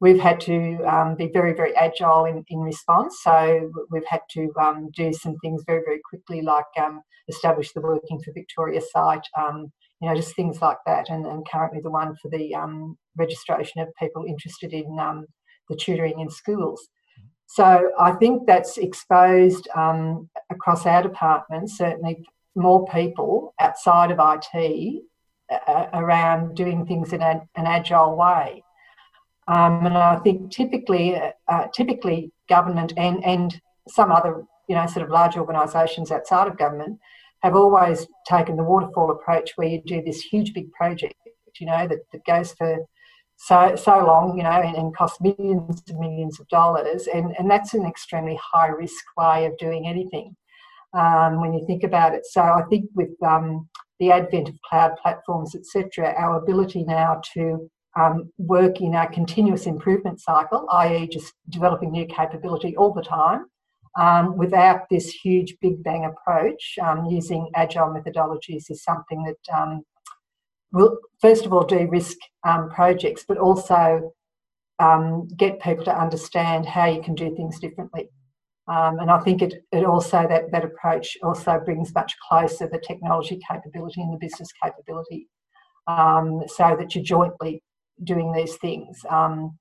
we've 0.01 0.21
had 0.21 0.39
to 0.43 0.83
um, 0.85 1.17
be 1.17 1.29
very, 1.33 1.55
very 1.55 1.75
agile 1.75 2.27
in, 2.27 2.45
in 2.49 2.59
response. 2.59 3.21
So 3.23 3.71
we've 3.91 4.07
had 4.07 4.21
to 4.33 4.53
um, 4.61 4.91
do 4.95 5.15
some 5.15 5.37
things 5.39 5.63
very, 5.67 5.81
very 5.83 6.01
quickly, 6.07 6.43
like 6.43 6.67
establish 7.29 7.73
the 7.73 7.81
Working 7.81 8.21
for 8.23 8.33
Victoria 8.35 8.83
site, 8.93 9.27
you 9.39 10.09
know, 10.09 10.15
just 10.15 10.37
things 10.37 10.61
like 10.61 10.79
that. 10.85 11.09
And, 11.09 11.25
and 11.25 11.49
currently 11.51 11.81
the 11.81 11.91
one 11.91 12.17
for 12.21 12.29
the 12.29 12.55
registration 13.17 13.81
of 13.81 13.89
people 13.99 14.25
interested 14.29 14.75
in 14.75 14.95
the 15.71 15.77
tutoring 15.77 16.21
in 16.21 16.29
schools. 16.29 16.87
So 17.47 17.91
I 17.99 18.13
think 18.13 18.47
that's 18.47 18.79
exposed 18.79 19.69
across 20.51 20.87
our 20.87 21.03
department, 21.03 21.71
certainly 21.71 22.27
more 22.55 22.87
people 22.87 23.55
outside 23.61 24.11
of 24.11 24.19
IT 24.21 25.03
uh, 25.51 25.87
around 25.93 26.57
doing 26.57 26.87
things 26.87 27.13
in 27.13 27.21
a, 27.21 27.43
an 27.57 27.67
agile 27.67 28.17
way. 28.17 28.63
Um, 29.47 29.87
and 29.87 29.97
I 29.97 30.17
think 30.17 30.51
typically, 30.51 31.21
uh, 31.49 31.67
typically 31.75 32.33
government 32.49 32.95
and, 32.97 33.23
and 33.25 33.61
some 33.89 34.11
other, 34.11 34.45
you 34.69 34.75
know, 34.75 34.87
sort 34.87 35.05
of 35.05 35.11
large 35.11 35.37
organisations 35.37 36.11
outside 36.11 36.49
of 36.49 36.57
government 36.57 36.99
have 37.43 37.55
always 37.55 38.07
taken 38.27 38.57
the 38.57 38.65
waterfall 38.65 39.11
approach 39.11 39.53
where 39.57 39.69
you 39.69 39.83
do 39.85 40.03
this 40.03 40.23
huge 40.23 40.55
big 40.55 40.73
project, 40.73 41.15
you 41.61 41.67
know, 41.67 41.87
that, 41.87 41.99
that 42.11 42.25
goes 42.25 42.53
for 42.53 42.79
so 43.37 43.77
so 43.77 44.05
long, 44.05 44.37
you 44.37 44.43
know, 44.43 44.51
and, 44.51 44.77
and 44.77 44.97
costs 44.97 45.21
millions 45.21 45.83
and 45.89 45.99
millions 45.99 46.41
of 46.41 46.49
dollars. 46.49 47.07
And, 47.07 47.35
and 47.39 47.51
that's 47.51 47.75
an 47.75 47.85
extremely 47.85 48.39
high 48.43 48.69
risk 48.69 49.05
way 49.17 49.47
of 49.47 49.57
doing 49.59 49.87
anything 49.87 50.37
um, 50.95 51.41
when 51.41 51.53
you 51.53 51.67
think 51.67 51.83
about 51.83 52.15
it. 52.15 52.25
So 52.27 52.41
I 52.41 52.63
think 52.71 52.87
with 52.95 53.11
um, 53.23 53.69
the 53.99 54.13
advent 54.13 54.49
of 54.49 54.55
cloud 54.69 54.93
platforms, 55.03 55.55
etc., 55.55 56.15
our 56.17 56.43
ability 56.43 56.85
now 56.85 57.21
to 57.35 57.71
um, 57.97 58.31
work 58.39 58.81
in 58.81 58.95
a 58.95 59.09
continuous 59.09 59.67
improvement 59.67 60.21
cycle, 60.21 60.67
i.e., 60.73 61.09
just 61.09 61.33
developing 61.49 61.93
new 61.93 62.07
capability 62.07 62.77
all 62.77 62.93
the 62.93 63.03
time, 63.03 63.47
um, 63.99 64.37
without 64.37 64.83
this 64.91 65.11
huge 65.11 65.57
big 65.61 65.83
bang 65.85 66.05
approach, 66.05 66.75
um, 66.83 67.07
using 67.07 67.49
agile 67.55 67.89
methodologies 67.89 68.65
is 68.69 68.83
something 68.83 69.23
that 69.23 69.57
um, 69.57 69.83
will, 70.75 70.99
first 71.21 71.47
of 71.47 71.53
all, 71.53 71.65
de 71.65 71.87
risk 71.87 72.19
um, 72.47 72.69
projects, 72.69 73.25
but 73.27 73.39
also 73.39 74.13
um, 74.79 75.29
get 75.37 75.61
people 75.61 75.85
to 75.85 75.99
understand 75.99 76.67
how 76.67 76.87
you 76.87 77.01
can 77.01 77.15
do 77.15 77.35
things 77.35 77.59
differently. 77.61 78.11
and 78.67 79.11
I 79.11 79.21
think 79.21 79.41
it, 79.41 79.55
it 79.73 79.85
also, 79.85 80.27
that, 80.29 80.51
that 80.53 80.65
approach 80.65 81.17
also 81.23 81.61
brings 81.65 81.95
much 81.95 82.15
closer 82.29 82.69
the 82.69 82.79
technology 82.79 83.39
capability 83.49 84.03
and 84.03 84.13
the 84.13 84.19
business 84.19 84.51
capability 84.63 85.29
so 85.89 86.77
that 86.79 86.95
you're 86.95 87.05
jointly 87.05 87.63
doing 88.03 88.33
these 88.33 88.57
things. 88.57 88.99
Um, 89.09 89.59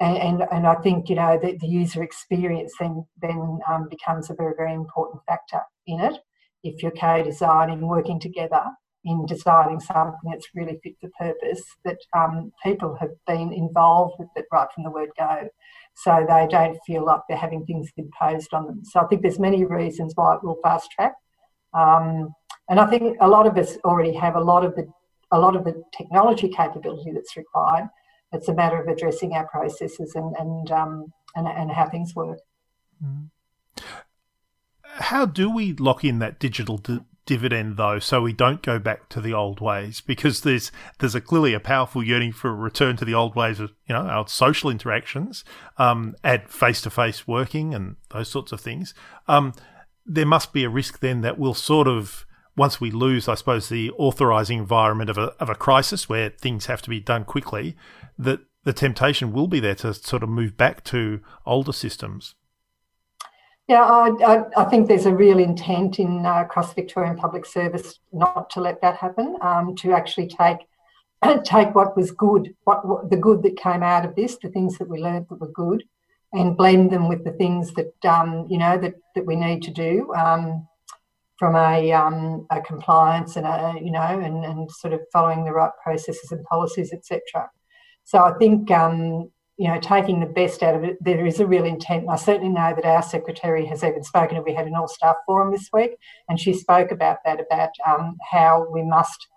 and, 0.00 0.16
and, 0.16 0.42
and, 0.50 0.66
I 0.66 0.74
think 0.76 1.08
you 1.08 1.14
know 1.14 1.38
the, 1.40 1.56
the 1.60 1.68
user 1.68 2.02
experience 2.02 2.74
then 2.80 3.06
then 3.22 3.60
um, 3.70 3.88
becomes 3.88 4.28
a 4.28 4.34
very 4.34 4.54
very 4.56 4.74
important 4.74 5.22
factor 5.24 5.60
in 5.86 6.00
it. 6.00 6.18
If 6.64 6.82
you're 6.82 6.92
co-designing, 6.92 7.80
working 7.86 8.18
together 8.18 8.64
in 9.04 9.26
designing 9.26 9.80
something 9.80 10.30
that's 10.30 10.48
really 10.54 10.80
fit 10.82 10.94
for 11.00 11.10
purpose, 11.18 11.62
that 11.84 11.98
um, 12.16 12.52
people 12.62 12.96
have 13.00 13.12
been 13.26 13.52
involved 13.52 14.14
with 14.18 14.28
it 14.36 14.46
right 14.52 14.68
from 14.74 14.84
the 14.84 14.90
word 14.90 15.10
go, 15.18 15.48
so 15.94 16.24
they 16.28 16.46
don't 16.50 16.78
feel 16.86 17.04
like 17.04 17.20
they're 17.28 17.36
having 17.36 17.64
things 17.66 17.90
imposed 17.96 18.52
on 18.54 18.66
them. 18.66 18.84
So 18.84 19.00
I 19.00 19.06
think 19.06 19.22
there's 19.22 19.38
many 19.38 19.64
reasons 19.64 20.12
why 20.14 20.34
it 20.34 20.44
will 20.44 20.58
fast 20.62 20.90
track. 20.90 21.14
Um, 21.74 22.34
and 22.68 22.80
I 22.80 22.86
think 22.86 23.16
a 23.20 23.28
lot 23.28 23.46
of 23.46 23.56
us 23.58 23.76
already 23.84 24.14
have 24.14 24.36
a 24.36 24.40
lot 24.40 24.64
of 24.64 24.74
the 24.74 24.86
a 25.32 25.38
lot 25.38 25.56
of 25.56 25.64
the 25.64 25.82
technology 25.96 26.48
capability 26.48 27.10
that's 27.12 27.36
required. 27.36 27.88
It's 28.32 28.48
a 28.48 28.54
matter 28.54 28.80
of 28.80 28.88
addressing 28.88 29.32
our 29.32 29.46
processes 29.48 30.12
and 30.14 30.34
and 30.38 30.70
um, 30.70 31.12
and, 31.34 31.48
and, 31.48 31.70
how 31.70 31.88
things 31.88 32.14
work. 32.14 32.38
Mm. 33.04 33.30
How 34.82 35.26
do 35.26 35.50
we 35.50 35.72
lock 35.72 36.04
in 36.04 36.20
that 36.20 36.38
digital 36.38 36.78
di- 36.78 37.00
dividend 37.26 37.76
though, 37.76 37.98
so 37.98 38.22
we 38.22 38.32
don't 38.32 38.62
go 38.62 38.78
back 38.78 39.08
to 39.10 39.20
the 39.20 39.32
old 39.32 39.60
ways? 39.60 40.00
Because 40.00 40.42
there's 40.42 40.70
there's 40.98 41.14
a 41.14 41.20
clearly 41.20 41.54
a 41.54 41.60
powerful 41.60 42.02
yearning 42.02 42.32
for 42.32 42.50
a 42.50 42.54
return 42.54 42.96
to 42.96 43.04
the 43.04 43.14
old 43.14 43.34
ways 43.34 43.60
of 43.60 43.72
you 43.86 43.94
know 43.94 44.02
our 44.02 44.26
social 44.28 44.70
interactions, 44.70 45.44
um, 45.78 46.14
at 46.22 46.50
face 46.50 46.80
to 46.82 46.90
face 46.90 47.26
working 47.26 47.74
and 47.74 47.96
those 48.10 48.28
sorts 48.28 48.52
of 48.52 48.60
things. 48.60 48.94
Um, 49.28 49.54
there 50.06 50.26
must 50.26 50.52
be 50.52 50.64
a 50.64 50.68
risk 50.68 51.00
then 51.00 51.22
that 51.22 51.38
we'll 51.38 51.54
sort 51.54 51.88
of 51.88 52.26
once 52.56 52.80
we 52.80 52.90
lose, 52.90 53.28
I 53.28 53.34
suppose, 53.34 53.68
the 53.68 53.90
authorizing 53.92 54.58
environment 54.58 55.10
of 55.10 55.18
a, 55.18 55.34
of 55.40 55.48
a 55.48 55.54
crisis 55.54 56.08
where 56.08 56.30
things 56.30 56.66
have 56.66 56.82
to 56.82 56.90
be 56.90 57.00
done 57.00 57.24
quickly, 57.24 57.76
that 58.18 58.40
the 58.64 58.72
temptation 58.72 59.32
will 59.32 59.48
be 59.48 59.60
there 59.60 59.74
to 59.76 59.92
sort 59.92 60.22
of 60.22 60.28
move 60.28 60.56
back 60.56 60.84
to 60.84 61.20
older 61.44 61.72
systems. 61.72 62.34
Yeah, 63.66 63.82
I, 63.82 64.10
I, 64.26 64.44
I 64.58 64.64
think 64.64 64.88
there's 64.88 65.06
a 65.06 65.14
real 65.14 65.38
intent 65.38 65.98
in 65.98 66.26
uh, 66.26 66.42
across 66.42 66.74
Victorian 66.74 67.16
Public 67.16 67.46
Service 67.46 67.98
not 68.12 68.50
to 68.50 68.60
let 68.60 68.82
that 68.82 68.96
happen, 68.96 69.36
um, 69.40 69.74
to 69.76 69.92
actually 69.92 70.28
take 70.28 70.58
take 71.44 71.74
what 71.74 71.96
was 71.96 72.10
good, 72.10 72.54
what, 72.64 72.86
what, 72.86 73.08
the 73.08 73.16
good 73.16 73.42
that 73.42 73.56
came 73.56 73.82
out 73.82 74.04
of 74.04 74.14
this, 74.14 74.36
the 74.42 74.50
things 74.50 74.76
that 74.76 74.88
we 74.88 74.98
learned 74.98 75.26
that 75.30 75.40
were 75.40 75.52
good, 75.52 75.82
and 76.34 76.58
blend 76.58 76.90
them 76.90 77.08
with 77.08 77.24
the 77.24 77.32
things 77.32 77.72
that 77.74 78.04
um, 78.04 78.46
you 78.50 78.58
know 78.58 78.76
that 78.76 78.94
that 79.14 79.24
we 79.24 79.36
need 79.36 79.62
to 79.62 79.70
do. 79.70 80.12
Um, 80.14 80.68
from 81.36 81.56
a, 81.56 81.92
um, 81.92 82.46
a 82.50 82.60
compliance 82.60 83.34
and 83.36 83.44
a, 83.44 83.74
you 83.82 83.90
know 83.90 84.00
and, 84.00 84.44
and 84.44 84.70
sort 84.70 84.92
of 84.94 85.00
following 85.12 85.44
the 85.44 85.52
right 85.52 85.72
processes 85.82 86.30
and 86.30 86.44
policies 86.44 86.92
etc 86.92 87.50
so 88.04 88.18
i 88.18 88.32
think 88.38 88.70
um, 88.70 89.28
you 89.56 89.68
know 89.68 89.78
taking 89.80 90.20
the 90.20 90.26
best 90.26 90.62
out 90.62 90.74
of 90.74 90.84
it 90.84 90.96
there 91.00 91.26
is 91.26 91.40
a 91.40 91.46
real 91.46 91.64
intent 91.64 92.06
i 92.10 92.16
certainly 92.16 92.48
know 92.48 92.72
that 92.74 92.84
our 92.84 93.02
secretary 93.02 93.64
has 93.64 93.84
even 93.84 94.02
spoken 94.02 94.42
we 94.44 94.54
had 94.54 94.66
an 94.66 94.74
all 94.74 94.88
staff 94.88 95.16
forum 95.26 95.50
this 95.52 95.70
week 95.72 95.92
and 96.28 96.40
she 96.40 96.52
spoke 96.52 96.90
about 96.90 97.18
that 97.24 97.40
about 97.40 97.70
um, 97.86 98.16
how 98.30 98.66
we 98.72 98.82
must 98.82 99.28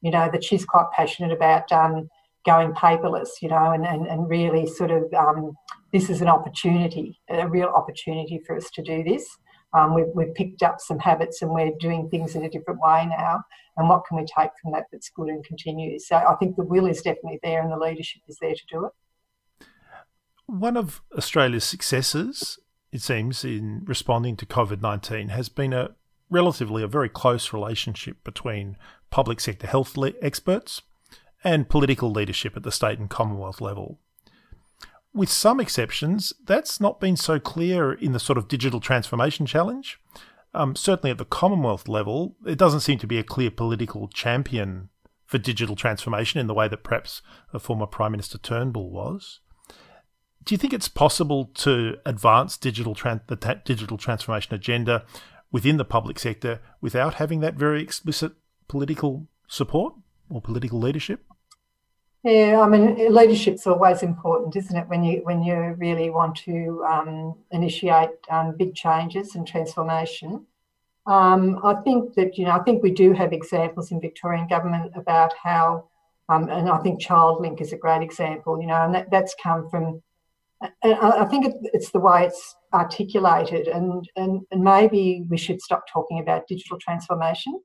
you 0.00 0.10
know 0.10 0.28
that 0.32 0.44
she's 0.44 0.64
quite 0.64 0.86
passionate 0.92 1.32
about 1.32 1.70
um, 1.72 2.08
going 2.44 2.72
paperless 2.72 3.28
you 3.42 3.48
know 3.48 3.72
and, 3.72 3.84
and, 3.86 4.06
and 4.06 4.28
really 4.28 4.66
sort 4.66 4.90
of 4.90 5.04
um, 5.14 5.52
this 5.92 6.08
is 6.08 6.20
an 6.20 6.28
opportunity 6.28 7.20
a 7.28 7.48
real 7.48 7.68
opportunity 7.68 8.40
for 8.46 8.56
us 8.56 8.70
to 8.70 8.82
do 8.82 9.02
this 9.04 9.26
um, 9.76 9.94
we've, 9.94 10.06
we've 10.14 10.34
picked 10.34 10.62
up 10.62 10.80
some 10.80 10.98
habits 10.98 11.42
and 11.42 11.50
we're 11.50 11.72
doing 11.78 12.08
things 12.08 12.34
in 12.34 12.44
a 12.44 12.50
different 12.50 12.80
way 12.80 13.06
now. 13.06 13.42
And 13.76 13.88
what 13.88 14.04
can 14.06 14.16
we 14.16 14.24
take 14.24 14.50
from 14.62 14.72
that 14.72 14.84
that's 14.90 15.10
good 15.10 15.28
and 15.28 15.44
continues? 15.44 16.08
So 16.08 16.16
I 16.16 16.34
think 16.36 16.56
the 16.56 16.62
will 16.62 16.86
is 16.86 17.02
definitely 17.02 17.40
there 17.42 17.62
and 17.62 17.70
the 17.70 17.76
leadership 17.76 18.22
is 18.26 18.38
there 18.40 18.54
to 18.54 18.66
do 18.70 18.86
it. 18.86 18.92
One 20.46 20.76
of 20.76 21.02
Australia's 21.16 21.64
successes, 21.64 22.58
it 22.92 23.02
seems, 23.02 23.44
in 23.44 23.82
responding 23.84 24.36
to 24.36 24.46
COVID 24.46 24.80
19 24.80 25.28
has 25.28 25.48
been 25.48 25.72
a 25.72 25.90
relatively 26.30 26.82
a 26.82 26.88
very 26.88 27.08
close 27.08 27.52
relationship 27.52 28.22
between 28.24 28.76
public 29.10 29.40
sector 29.40 29.66
health 29.66 29.96
le- 29.96 30.12
experts 30.20 30.82
and 31.44 31.68
political 31.68 32.10
leadership 32.10 32.56
at 32.56 32.64
the 32.64 32.72
state 32.72 32.98
and 32.98 33.10
Commonwealth 33.10 33.60
level 33.60 34.00
with 35.16 35.30
some 35.30 35.58
exceptions, 35.58 36.34
that's 36.44 36.78
not 36.78 37.00
been 37.00 37.16
so 37.16 37.40
clear 37.40 37.94
in 37.94 38.12
the 38.12 38.20
sort 38.20 38.36
of 38.36 38.48
digital 38.48 38.80
transformation 38.80 39.46
challenge. 39.46 39.98
Um, 40.52 40.76
certainly 40.76 41.10
at 41.10 41.18
the 41.18 41.24
Commonwealth 41.24 41.88
level, 41.88 42.36
it 42.46 42.58
doesn't 42.58 42.80
seem 42.80 42.98
to 42.98 43.06
be 43.06 43.18
a 43.18 43.24
clear 43.24 43.50
political 43.50 44.08
champion 44.08 44.90
for 45.24 45.38
digital 45.38 45.74
transformation 45.74 46.38
in 46.38 46.46
the 46.46 46.54
way 46.54 46.68
that 46.68 46.84
perhaps 46.84 47.22
a 47.52 47.58
former 47.58 47.86
Prime 47.86 48.12
Minister 48.12 48.38
Turnbull 48.38 48.90
was. 48.90 49.40
Do 50.46 50.54
you 50.54 50.58
think 50.58 50.72
it's 50.72 50.88
possible 50.88 51.50
to 51.54 51.98
advance 52.06 52.56
digital 52.56 52.94
tran- 52.94 53.26
the 53.26 53.36
ta- 53.36 53.60
digital 53.64 53.98
transformation 53.98 54.54
agenda 54.54 55.04
within 55.50 55.76
the 55.76 55.84
public 55.84 56.18
sector 56.18 56.60
without 56.80 57.14
having 57.14 57.40
that 57.40 57.54
very 57.54 57.82
explicit 57.82 58.32
political 58.68 59.26
support 59.48 59.94
or 60.30 60.40
political 60.40 60.78
leadership? 60.78 61.24
Yeah, 62.22 62.60
I 62.60 62.68
mean, 62.68 63.12
leadership's 63.12 63.66
always 63.66 64.02
important, 64.02 64.56
isn't 64.56 64.76
it? 64.76 64.88
When 64.88 65.04
you 65.04 65.20
when 65.24 65.42
you 65.42 65.76
really 65.78 66.10
want 66.10 66.36
to 66.38 66.84
um, 66.88 67.34
initiate 67.50 68.10
um, 68.30 68.56
big 68.56 68.74
changes 68.74 69.34
and 69.34 69.46
transformation. 69.46 70.46
Um, 71.06 71.60
I 71.62 71.74
think 71.82 72.14
that 72.14 72.36
you 72.36 72.44
know, 72.46 72.52
I 72.52 72.62
think 72.64 72.82
we 72.82 72.90
do 72.90 73.12
have 73.12 73.32
examples 73.32 73.92
in 73.92 74.00
Victorian 74.00 74.48
government 74.48 74.92
about 74.96 75.34
how, 75.40 75.88
um, 76.28 76.48
and 76.48 76.68
I 76.68 76.78
think 76.78 77.00
ChildLink 77.00 77.60
is 77.60 77.72
a 77.72 77.76
great 77.76 78.02
example. 78.02 78.60
You 78.60 78.66
know, 78.68 78.82
and 78.84 78.94
that, 78.94 79.10
that's 79.10 79.34
come 79.40 79.68
from. 79.70 80.02
And 80.60 80.94
I 80.94 81.24
think 81.26 81.52
it's 81.72 81.90
the 81.90 82.00
way 82.00 82.24
it's 82.24 82.56
articulated, 82.72 83.68
and, 83.68 84.08
and 84.16 84.40
and 84.50 84.64
maybe 84.64 85.26
we 85.28 85.36
should 85.36 85.60
stop 85.60 85.84
talking 85.92 86.18
about 86.18 86.48
digital 86.48 86.78
transformation, 86.78 87.60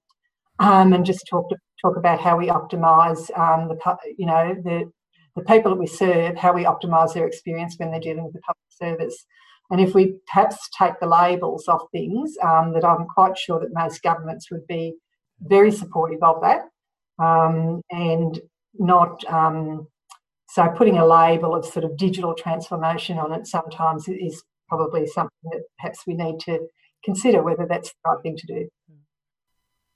um, 0.60 0.92
and 0.92 1.06
just 1.06 1.26
talk 1.30 1.50
talk 1.82 1.96
about 1.96 2.20
how 2.20 2.38
we 2.38 2.48
optimise 2.48 3.30
um, 3.38 3.70
the 3.70 3.78
you 4.18 4.26
know 4.26 4.56
the 4.64 4.92
the 5.36 5.44
people 5.44 5.72
that 5.72 5.80
we 5.80 5.88
serve, 5.88 6.36
how 6.36 6.54
we 6.54 6.66
optimise 6.66 7.14
their 7.14 7.28
experience 7.28 7.76
when 7.78 7.92
they're 7.92 8.02
dealing 8.02 8.26
with 8.26 8.34
the 8.34 8.42
public 8.42 8.68
service. 8.70 9.26
And 9.70 9.80
if 9.80 9.96
we 9.96 10.16
perhaps 10.28 10.58
take 10.78 11.00
the 11.00 11.08
labels 11.08 11.70
off 11.70 11.84
things, 11.94 12.36
um, 12.44 12.74
that 12.74 12.84
I'm 12.84 13.06
quite 13.06 13.38
sure 13.38 13.58
that 13.62 13.70
most 13.74 14.04
governments 14.04 14.52
would 14.52 14.68
be 14.68 14.96
very 15.40 15.72
supportive 15.72 16.22
of 16.22 16.42
that, 16.42 16.64
um, 17.24 17.82
and 17.90 18.38
not 18.78 19.24
um, 19.32 19.88
so 20.54 20.68
putting 20.78 20.98
a 20.98 21.06
label 21.06 21.56
of 21.56 21.66
sort 21.66 21.86
of 21.86 21.98
digital 21.98 22.34
transformation 22.34 23.18
on 23.18 23.32
it 23.34 23.48
sometimes 23.48 24.08
is 24.08 24.44
probably 24.68 25.06
something 25.06 25.50
that 25.52 25.64
perhaps 25.80 26.00
we 26.06 26.14
need 26.14 26.40
to 26.40 26.60
consider 27.04 27.42
whether 27.42 27.66
that's 27.66 27.90
the 27.90 28.10
right 28.10 28.22
thing 28.22 28.38
to 28.38 28.48
do 28.48 28.68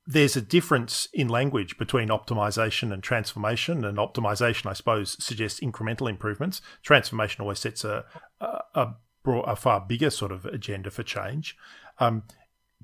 there's 0.08 0.36
a 0.36 0.42
difference 0.42 1.08
in 1.14 1.28
language 1.28 1.78
between 1.78 2.10
optimization 2.10 2.94
and 2.94 3.02
transformation. 3.02 3.84
And 3.84 3.98
optimization, 3.98 4.68
I 4.68 4.74
suppose, 4.74 5.22
suggests 5.24 5.60
incremental 5.60 6.10
improvements. 6.10 6.62
Transformation 6.84 7.42
always 7.42 7.60
sets 7.60 7.84
a, 7.84 8.06
a, 8.40 8.60
a, 8.76 8.94
a 9.26 9.56
far 9.56 9.82
bigger 9.82 10.12
sort 10.12 10.32
of 10.32 10.46
agenda 10.46 10.92
for 10.92 11.02
change. 11.02 11.58
Um, 12.00 12.24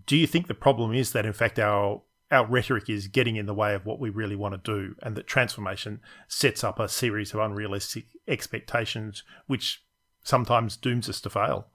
do 0.08 0.18
you 0.18 0.26
think 0.26 0.48
the 0.48 0.56
problem 0.56 0.94
is 0.94 1.12
that, 1.12 1.26
in 1.26 1.34
fact, 1.34 1.60
our 1.60 2.02
our 2.32 2.46
rhetoric 2.46 2.90
is 2.90 3.08
getting 3.08 3.36
in 3.36 3.46
the 3.46 3.54
way 3.54 3.76
of 3.76 3.86
what 3.86 4.00
we 4.00 4.10
really 4.10 4.36
want 4.36 4.64
to 4.64 4.72
do, 4.72 4.96
and 5.04 5.16
that 5.16 5.28
transformation 5.28 6.00
sets 6.28 6.64
up 6.64 6.80
a 6.80 6.88
series 6.88 7.34
of 7.34 7.40
unrealistic 7.40 8.06
expectations, 8.28 9.24
which 9.48 9.84
sometimes 10.24 10.78
dooms 10.78 11.10
us 11.10 11.22
to 11.22 11.30
fail? 11.30 11.68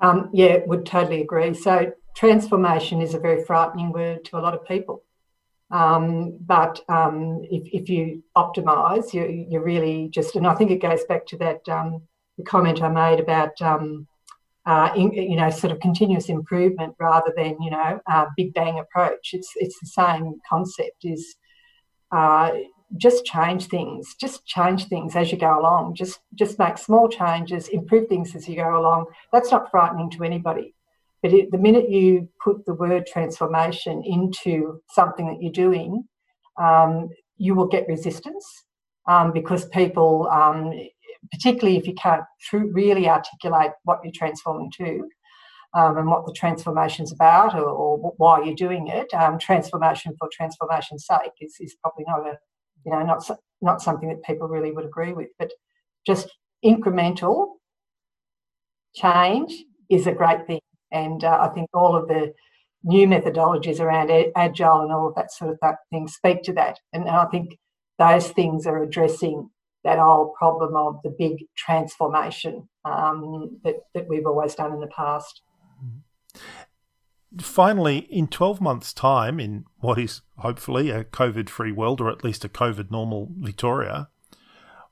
Um, 0.00 0.30
yeah, 0.32 0.58
would 0.66 0.86
totally 0.86 1.22
agree. 1.22 1.54
So 1.54 1.92
transformation 2.14 3.00
is 3.00 3.14
a 3.14 3.18
very 3.18 3.44
frightening 3.44 3.90
word 3.92 4.24
to 4.26 4.38
a 4.38 4.40
lot 4.40 4.54
of 4.54 4.66
people. 4.66 5.02
Um, 5.70 6.38
but 6.40 6.80
um, 6.88 7.42
if, 7.50 7.68
if, 7.72 7.88
you 7.88 8.22
optimize, 8.36 9.12
you, 9.12 9.46
you 9.50 9.60
really 9.60 10.08
just, 10.08 10.34
and 10.34 10.46
I 10.46 10.54
think 10.54 10.70
it 10.70 10.80
goes 10.80 11.04
back 11.04 11.26
to 11.26 11.36
that 11.38 11.68
um, 11.68 12.02
comment 12.46 12.82
I 12.82 12.88
made 12.88 13.20
about, 13.20 13.60
um, 13.60 14.06
uh, 14.68 14.92
in, 14.94 15.10
you 15.14 15.34
know, 15.34 15.48
sort 15.48 15.72
of 15.72 15.80
continuous 15.80 16.28
improvement 16.28 16.94
rather 17.00 17.32
than, 17.34 17.56
you 17.58 17.70
know, 17.70 17.98
big 18.36 18.52
bang 18.52 18.78
approach. 18.78 19.30
It's, 19.32 19.50
it's 19.56 19.80
the 19.80 19.86
same 19.86 20.34
concept 20.46 21.04
is 21.04 21.36
uh, 22.12 22.50
just 22.98 23.24
change 23.24 23.68
things, 23.68 24.14
just 24.20 24.44
change 24.44 24.88
things 24.88 25.16
as 25.16 25.32
you 25.32 25.38
go 25.38 25.58
along, 25.58 25.94
just, 25.94 26.20
just 26.34 26.58
make 26.58 26.76
small 26.76 27.08
changes, 27.08 27.68
improve 27.68 28.08
things 28.08 28.34
as 28.36 28.46
you 28.46 28.56
go 28.56 28.78
along. 28.78 29.06
That's 29.32 29.50
not 29.50 29.70
frightening 29.70 30.10
to 30.10 30.22
anybody. 30.22 30.74
But 31.22 31.32
it, 31.32 31.50
the 31.50 31.58
minute 31.58 31.88
you 31.88 32.28
put 32.44 32.66
the 32.66 32.74
word 32.74 33.06
transformation 33.06 34.02
into 34.04 34.82
something 34.90 35.26
that 35.28 35.42
you're 35.42 35.50
doing, 35.50 36.06
um, 36.60 37.08
you 37.38 37.54
will 37.54 37.68
get 37.68 37.88
resistance 37.88 38.64
um, 39.06 39.32
because 39.32 39.64
people, 39.70 40.28
um, 40.30 40.74
particularly 41.30 41.76
if 41.76 41.86
you 41.86 41.94
can't 41.94 42.24
tr- 42.40 42.72
really 42.72 43.08
articulate 43.08 43.72
what 43.84 44.00
you're 44.02 44.12
transforming 44.14 44.70
to 44.78 45.08
um, 45.74 45.98
and 45.98 46.08
what 46.08 46.26
the 46.26 46.32
transformation's 46.32 47.12
about 47.12 47.54
or, 47.54 47.68
or 47.68 48.14
why 48.16 48.42
you're 48.42 48.54
doing 48.54 48.88
it, 48.88 49.12
um, 49.14 49.38
transformation 49.38 50.14
for 50.18 50.28
transformation's 50.32 51.06
sake 51.06 51.32
is, 51.40 51.56
is 51.60 51.76
probably 51.82 52.04
not 52.06 52.26
a, 52.26 52.38
you 52.84 52.92
know, 52.92 53.02
not 53.02 53.28
not 53.60 53.82
something 53.82 54.08
that 54.08 54.22
people 54.22 54.48
really 54.48 54.70
would 54.72 54.84
agree 54.84 55.12
with. 55.12 55.28
But 55.38 55.50
just 56.06 56.28
incremental 56.64 57.54
change 58.94 59.64
is 59.90 60.06
a 60.06 60.12
great 60.12 60.46
thing. 60.46 60.60
And 60.90 61.22
uh, 61.24 61.38
I 61.40 61.48
think 61.48 61.68
all 61.74 61.94
of 61.94 62.08
the 62.08 62.32
new 62.84 63.06
methodologies 63.06 63.80
around 63.80 64.10
agile 64.36 64.80
and 64.80 64.92
all 64.92 65.08
of 65.08 65.14
that 65.16 65.32
sort 65.32 65.50
of 65.50 65.74
thing 65.90 66.08
speak 66.08 66.42
to 66.44 66.52
that. 66.54 66.78
And 66.92 67.08
I 67.08 67.26
think 67.26 67.58
those 67.98 68.28
things 68.30 68.66
are 68.66 68.82
addressing 68.82 69.50
that 69.84 69.98
old 69.98 70.34
problem 70.34 70.76
of 70.76 71.00
the 71.02 71.14
big 71.16 71.44
transformation 71.56 72.68
um, 72.84 73.58
that, 73.64 73.76
that 73.94 74.08
we've 74.08 74.26
always 74.26 74.54
done 74.54 74.72
in 74.72 74.80
the 74.80 74.88
past. 74.88 75.42
Finally, 77.40 77.98
in 78.10 78.26
12 78.26 78.60
months' 78.60 78.92
time, 78.92 79.38
in 79.38 79.64
what 79.78 79.98
is 79.98 80.22
hopefully 80.38 80.90
a 80.90 81.04
COVID 81.04 81.48
free 81.48 81.72
world 81.72 82.00
or 82.00 82.10
at 82.10 82.24
least 82.24 82.44
a 82.44 82.48
COVID 82.48 82.90
normal 82.90 83.28
Victoria, 83.36 84.08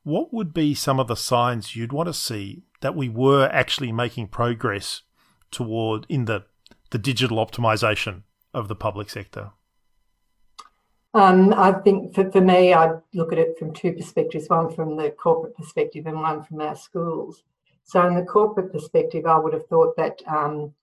what 0.03 0.33
would 0.33 0.55
be 0.55 0.75
some 0.75 1.01
of 1.01 1.09
the 1.09 1.17
signs 1.17 1.75
you'd 1.75 1.93
want 1.93 2.07
to 2.07 2.15
see 2.15 2.63
that 2.81 2.95
we 2.95 3.09
were 3.09 3.49
actually 3.51 3.91
making 3.91 4.29
progress 4.29 5.03
toward 5.51 6.07
in 6.09 6.27
the 6.27 6.45
the 6.91 6.99
digital 6.99 7.45
optimization 7.45 8.23
of 8.55 8.69
the 8.69 8.77
public 8.77 9.11
sector? 9.11 9.51
Um, 11.17 11.55
I 11.55 11.73
think 11.73 12.15
for, 12.15 12.31
for 12.31 12.41
me, 12.41 12.75
I 12.75 12.91
look 13.15 13.33
at 13.33 13.39
it 13.39 13.59
from 13.59 13.73
two 13.73 13.93
perspectives 13.93 14.49
one 14.49 14.75
from 14.75 14.97
the 14.97 15.11
corporate 15.11 15.57
perspective 15.57 16.07
and 16.07 16.21
one 16.21 16.45
from 16.45 16.61
our 16.61 16.77
schools. 16.77 17.43
So, 17.85 18.07
in 18.07 18.15
the 18.15 18.23
corporate 18.23 18.73
perspective, 18.73 19.25
I 19.25 19.39
would 19.39 19.55
have 19.55 19.67
thought 19.67 19.97
that 19.97 20.21
um, 20.27 20.75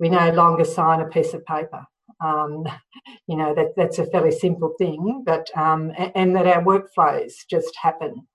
we 0.00 0.08
no 0.08 0.30
longer 0.32 0.64
sign 0.64 1.00
a 1.00 1.06
piece 1.06 1.34
of 1.34 1.46
paper. 1.46 1.86
Um, 2.20 2.66
you 3.28 3.36
know, 3.36 3.54
that, 3.54 3.74
that's 3.76 3.98
a 3.98 4.06
fairly 4.06 4.32
simple 4.32 4.74
thing, 4.76 5.22
but 5.24 5.48
um, 5.56 5.92
and, 5.96 6.12
and 6.14 6.36
that 6.36 6.46
our 6.46 6.62
workflows 6.62 7.32
just 7.48 7.76
happen 7.80 8.26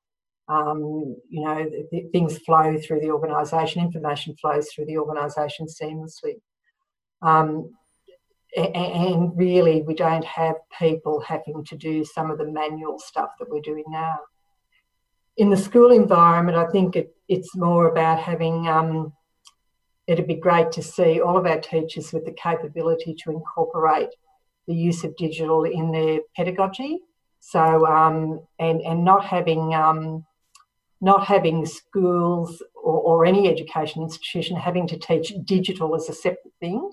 um, 0.52 1.16
you 1.30 1.44
know, 1.44 1.70
th- 1.92 2.12
things 2.12 2.38
flow 2.40 2.78
through 2.78 3.00
the 3.00 3.12
organisation, 3.12 3.82
information 3.82 4.36
flows 4.36 4.70
through 4.70 4.86
the 4.86 4.98
organisation 4.98 5.68
seamlessly. 5.68 6.42
Um, 7.22 7.74
and 8.56 9.38
really, 9.38 9.82
we 9.82 9.94
don't 9.94 10.26
have 10.26 10.56
people 10.78 11.22
having 11.22 11.64
to 11.66 11.78
do 11.78 12.04
some 12.04 12.30
of 12.30 12.38
the 12.38 12.46
manual 12.46 13.00
stuff 13.00 13.30
that 13.40 13.50
we're 13.50 13.62
doing 13.62 13.86
now. 13.88 14.20
In 15.38 15.50
the 15.50 15.58
school 15.58 15.92
environment, 15.92 16.58
I 16.58 16.68
think 16.68 16.96
it, 16.96 17.16
it's 17.28 17.56
more 17.56 17.88
about 17.88 18.20
having. 18.20 18.68
Um, 18.68 19.14
it'd 20.08 20.28
be 20.28 20.36
great 20.36 20.72
to 20.74 20.82
see 20.82 21.22
all 21.22 21.38
of 21.38 21.46
our 21.46 21.60
teachers 21.60 22.12
with 22.12 22.26
the 22.26 22.34
capability 22.34 23.16
to 23.24 23.32
incorporate 23.32 24.10
the 24.68 24.76
use 24.76 25.04
of 25.06 25.16
digital 25.16 25.64
in 25.64 25.92
their 25.92 26.20
pedagogy. 26.36 27.00
So, 27.40 27.86
um, 27.86 28.42
and 28.60 28.82
and 28.82 29.06
not 29.06 29.26
having 29.26 29.74
um, 29.74 30.26
not 31.00 31.26
having 31.26 31.66
schools 31.66 32.62
or, 32.76 33.00
or, 33.02 33.26
any 33.26 33.50
education 33.50 34.04
institution 34.04 34.56
having 34.56 34.88
to 34.88 34.98
teach 34.98 35.34
digital 35.46 35.96
as 35.96 36.08
a 36.10 36.14
separate 36.14 36.54
thing, 36.60 36.92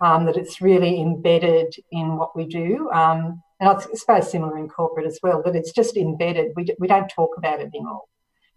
um, 0.00 0.26
that 0.26 0.36
it's 0.36 0.60
really 0.60 1.00
embedded 1.00 1.74
in 1.90 2.16
what 2.16 2.36
we 2.36 2.46
do. 2.46 2.90
Um, 2.90 3.42
and 3.60 3.68
I 3.68 3.78
suppose 3.94 4.30
similar 4.30 4.58
in 4.58 4.68
corporate 4.68 5.06
as 5.06 5.18
well, 5.22 5.42
that 5.44 5.56
it's 5.56 5.72
just 5.72 5.96
embedded. 5.96 6.52
We, 6.56 6.66
we 6.78 6.88
don't 6.88 7.08
talk 7.08 7.30
about 7.36 7.60
it 7.60 7.70
anymore. 7.74 8.02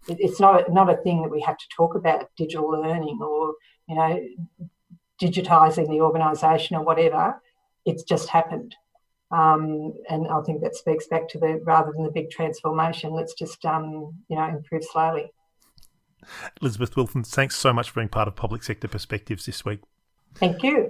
It, 0.08 0.18
it's 0.20 0.40
not 0.40 0.68
a, 0.68 0.72
not 0.72 0.90
a 0.90 0.96
thing 0.98 1.22
that 1.22 1.30
we 1.30 1.40
have 1.42 1.56
to 1.56 1.66
talk 1.74 1.94
about, 1.94 2.28
digital 2.36 2.70
learning 2.70 3.18
or, 3.22 3.54
you 3.88 3.94
know, 3.94 4.20
digitising 5.20 5.88
the 5.88 6.00
organisation 6.00 6.76
or 6.76 6.82
whatever. 6.82 7.40
It's 7.84 8.02
just 8.02 8.28
happened. 8.28 8.74
Um, 9.30 9.92
and 10.08 10.26
I 10.28 10.40
think 10.42 10.62
that 10.62 10.74
speaks 10.74 11.06
back 11.06 11.28
to 11.30 11.38
the 11.38 11.60
rather 11.64 11.92
than 11.92 12.04
the 12.04 12.10
big 12.10 12.30
transformation, 12.30 13.12
let's 13.12 13.34
just 13.34 13.62
um, 13.66 14.14
you 14.28 14.36
know 14.36 14.44
improve 14.44 14.84
slowly. 14.84 15.30
Elizabeth 16.62 16.96
Wilson, 16.96 17.24
thanks 17.24 17.56
so 17.56 17.72
much 17.72 17.90
for 17.90 18.00
being 18.00 18.08
part 18.08 18.26
of 18.26 18.36
Public 18.36 18.62
Sector 18.62 18.88
Perspectives 18.88 19.46
this 19.46 19.64
week. 19.64 19.80
Thank 20.34 20.62
you. 20.62 20.87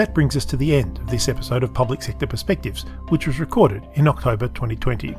That 0.00 0.14
brings 0.14 0.34
us 0.34 0.46
to 0.46 0.56
the 0.56 0.74
end 0.74 0.96
of 0.96 1.10
this 1.10 1.28
episode 1.28 1.62
of 1.62 1.74
Public 1.74 2.00
Sector 2.00 2.26
Perspectives, 2.26 2.86
which 3.10 3.26
was 3.26 3.38
recorded 3.38 3.86
in 3.96 4.08
October 4.08 4.48
2020. 4.48 5.14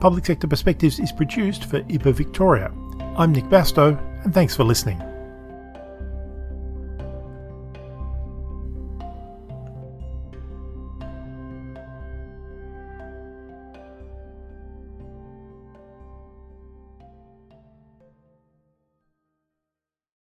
Public 0.00 0.24
Sector 0.24 0.46
Perspectives 0.46 0.98
is 0.98 1.12
produced 1.12 1.66
for 1.66 1.82
IPAA 1.82 2.14
Victoria 2.14 2.72
I'm 3.18 3.32
Nick 3.32 3.44
Bastow, 3.50 4.00
and 4.24 4.32
thanks 4.32 4.56
for 4.56 4.64
listening. 4.64 5.11